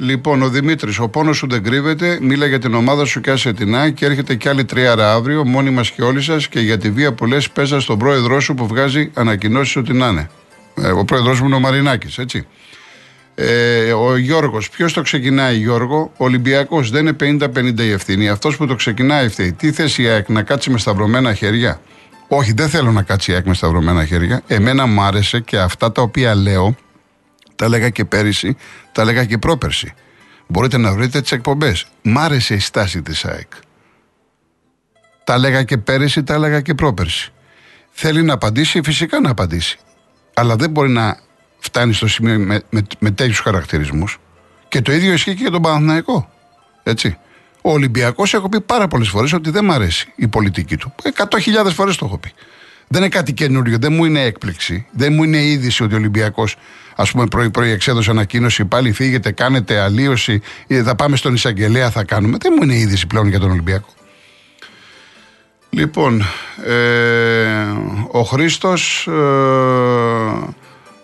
Λοιπόν, 0.00 0.42
ο 0.42 0.48
Δημήτρης, 0.48 0.98
ο 0.98 1.08
πόνος 1.08 1.36
σου 1.36 1.46
δεν 1.48 1.62
κρύβεται. 1.62 2.18
Μίλα 2.20 2.46
για 2.46 2.58
την 2.58 2.74
ομάδα 2.74 3.04
σου 3.04 3.20
και 3.20 3.30
άσε 3.30 3.52
την 3.52 3.94
και 3.94 4.06
έρχεται 4.06 4.34
κι 4.34 4.48
άλλη 4.48 4.64
τριάρα 4.64 5.12
αύριο, 5.12 5.44
μόνοι 5.44 5.70
μας 5.70 5.90
και 5.90 6.02
όλοι 6.02 6.22
σας. 6.22 6.48
Και 6.48 6.60
για 6.60 6.78
τη 6.78 6.90
βία 6.90 7.12
που 7.12 7.26
λες, 7.26 7.50
παίζα 7.50 7.80
στον 7.80 7.98
πρόεδρό 7.98 8.40
σου 8.40 8.54
που 8.54 8.66
βγάζει 8.66 9.10
ανακοινώσεις 9.14 9.76
ότι 9.76 9.92
να 9.92 10.08
είναι. 10.08 10.30
Ε, 10.74 10.88
ο 10.88 11.04
πρόεδρός 11.04 11.40
μου 11.40 11.46
είναι 11.46 11.54
ο 11.54 11.60
Μαρινάκης, 11.60 12.18
έτσι. 12.18 12.46
Ε, 13.34 13.92
ο 13.92 14.16
Γιώργος, 14.16 14.70
ποιος 14.70 14.92
το 14.92 15.02
ξεκινάει, 15.02 15.56
Γιώργο; 15.56 16.12
Ο 16.16 16.24
Ολυμπιακός 16.24 16.90
δεν 16.90 17.06
είναι 17.06 17.12
50-50 17.12 17.82
η 17.82 17.90
ευθύνη. 17.90 18.28
Αυτός 18.28 18.56
που 18.56 18.66
το 18.66 18.74
ξεκινάει 18.74 19.28
φταίει. 19.28 19.52
Τι 19.52 19.72
θέση 19.72 20.02
η 20.02 20.08
ΑΕΚ 20.08 20.28
να 20.28 20.42
κάτσει 20.42 20.70
με 20.70 20.78
σταυρωμένα 20.78 21.34
χέρια; 21.34 21.80
Όχι, 22.28 22.52
δεν 22.52 22.68
θέλω 22.68 22.92
να 22.92 23.02
κάτσει 23.02 23.30
η 23.30 23.34
ΑΕΚ 23.34 23.46
με 23.46 23.54
σταυρωμένα 23.54 24.04
χέρια. 24.04 24.42
Εμένα 24.46 24.86
μου 24.86 25.02
άρεσε 25.02 25.40
και 25.40 25.58
αυτά 25.58 25.92
τα 25.92 26.02
οποία 26.02 26.34
λέω 26.34 26.76
τα 27.58 27.64
έλεγα 27.64 27.88
και 27.88 28.04
πέρυσι, 28.04 28.56
τα 28.92 29.02
έλεγα 29.02 29.24
και 29.24 29.38
πρόπερσι. 29.38 29.92
Μπορείτε 30.46 30.76
να 30.76 30.92
βρείτε 30.92 31.20
τις 31.20 31.32
εκπομπές. 31.32 31.86
Μ' 32.02 32.18
άρεσε 32.18 32.54
η 32.54 32.58
στάση 32.58 33.02
της 33.02 33.24
ΑΕΚ. 33.24 33.52
Τα 35.24 35.34
έλεγα 35.34 35.62
και 35.62 35.78
πέρυσι, 35.78 36.22
τα 36.22 36.34
έλεγα 36.34 36.60
και 36.60 36.74
πρόπερσι. 36.74 37.32
Θέλει 37.90 38.22
να 38.22 38.32
απαντήσει, 38.32 38.80
φυσικά 38.84 39.20
να 39.20 39.30
απαντήσει. 39.30 39.78
Αλλά 40.34 40.56
δεν 40.56 40.70
μπορεί 40.70 40.90
να 40.90 41.18
φτάνει 41.58 41.92
στο 41.92 42.08
σημείο 42.08 42.38
με, 42.38 42.62
με, 42.70 42.82
με 42.98 43.10
τέτοιους 43.10 43.40
χαρακτηρισμούς. 43.40 44.18
Και 44.68 44.80
το 44.80 44.92
ίδιο 44.92 45.12
ισχύει 45.12 45.34
και 45.34 45.42
για 45.42 45.50
τον 45.50 45.62
Παναθηναϊκό. 45.62 46.30
Έτσι. 46.82 47.18
Ο 47.62 47.72
Ολυμπιακός 47.72 48.34
έχω 48.34 48.48
πει 48.48 48.60
πάρα 48.60 48.88
πολλές 48.88 49.08
φορές 49.08 49.32
ότι 49.32 49.50
δεν 49.50 49.64
μ' 49.64 49.72
αρέσει 49.72 50.12
η 50.16 50.28
πολιτική 50.28 50.76
του. 50.76 50.94
Εκατό 51.02 51.38
φορές 51.72 51.96
το 51.96 52.04
έχω 52.04 52.18
πει. 52.18 52.32
Δεν 52.88 53.00
είναι 53.00 53.10
κάτι 53.10 53.32
καινούριο, 53.32 53.78
δεν 53.78 53.92
μου 53.92 54.04
είναι 54.04 54.20
έκπληξη. 54.20 54.86
Δεν 54.90 55.12
μου 55.12 55.22
είναι 55.22 55.42
είδηση 55.42 55.82
ότι 55.82 55.94
ο 55.94 55.96
Ολυμπιακός, 55.96 56.56
ας 57.00 57.10
πούμε, 57.10 57.26
πρωί-πρωί 57.26 57.70
εξέδωσε 57.70 58.10
ανακοίνωση, 58.10 58.64
πάλι 58.64 58.92
φύγετε, 58.92 59.30
κάνετε 59.30 59.78
αλλίωση, 59.78 60.40
θα 60.84 60.94
πάμε 60.94 61.16
στον 61.16 61.34
εισαγγελέα, 61.34 61.90
θα 61.90 62.04
κάνουμε. 62.04 62.36
Δεν 62.40 62.52
μου 62.56 62.62
είναι 62.62 62.74
είδηση 62.74 63.06
πλέον 63.06 63.28
για 63.28 63.38
τον 63.38 63.50
Ολυμπιακό. 63.50 63.88
Λοιπόν, 65.70 66.24
ε, 66.66 66.74
ο 68.10 68.22
Χρήστος. 68.22 69.06
Ε, 69.06 69.12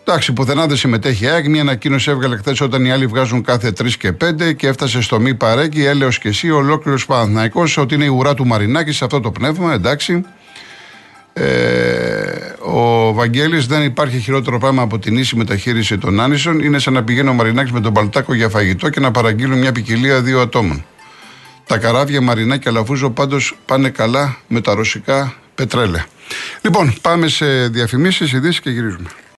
εντάξει, 0.04 0.32
πουθενά 0.32 0.66
δεν 0.66 0.76
συμμετέχει 0.76 1.26
ΑΕΚ. 1.26 1.48
Μια 1.48 1.60
ανακοίνωση 1.60 2.10
έβγαλε 2.10 2.36
χθες 2.36 2.60
όταν 2.60 2.84
οι 2.84 2.92
άλλοι 2.92 3.06
βγάζουν 3.06 3.42
κάθε 3.42 3.72
τρεις 3.72 3.96
και 3.96 4.12
πέντε 4.12 4.52
και 4.52 4.66
έφτασε 4.66 5.00
στο 5.00 5.20
μη 5.20 5.34
παρέκει. 5.34 5.84
Έλεος 5.84 6.18
και 6.18 6.28
εσύ, 6.28 6.50
ολόκληρος 6.50 7.06
Παναθναϊκό, 7.06 7.62
ότι 7.76 7.94
είναι 7.94 8.04
η 8.04 8.08
ουρά 8.08 8.34
του 8.34 8.46
Μαρινάκη 8.46 8.92
σε 8.92 9.04
αυτό 9.04 9.20
το 9.20 9.30
πνεύμα, 9.30 9.72
εντάξει. 9.72 10.24
Ε, 11.36 12.54
ο 12.58 13.12
Βαγγέλης 13.12 13.66
δεν 13.66 13.82
υπάρχει 13.82 14.18
χειρότερο 14.18 14.58
πράγμα 14.58 14.82
από 14.82 14.98
την 14.98 15.16
ίση 15.16 15.36
μεταχείριση 15.36 15.98
των 15.98 16.20
άνισων. 16.20 16.60
Είναι 16.60 16.78
σαν 16.78 16.92
να 16.92 17.04
πηγαίνει 17.04 17.28
ο 17.28 17.32
Μαρινάκη 17.32 17.72
με 17.72 17.80
τον 17.80 17.92
Παλτάκο 17.92 18.34
για 18.34 18.48
φαγητό 18.48 18.88
και 18.88 19.00
να 19.00 19.10
παραγγείλουν 19.10 19.58
μια 19.58 19.72
ποικιλία 19.72 20.20
δύο 20.20 20.40
ατόμων. 20.40 20.84
Τα 21.66 21.78
καράβια 21.78 22.20
Μαρινάκη 22.20 22.68
Αλαφούζο 22.68 23.10
πάντως 23.10 23.56
πάνε 23.66 23.88
καλά 23.88 24.36
με 24.48 24.60
τα 24.60 24.74
ρωσικά 24.74 25.34
πετρέλαια. 25.54 26.06
Λοιπόν, 26.62 26.94
πάμε 27.02 27.28
σε 27.28 27.68
διαφημίσεις, 27.68 28.32
ειδήσεις 28.32 28.60
και 28.60 28.70
γυρίζουμε. 28.70 29.08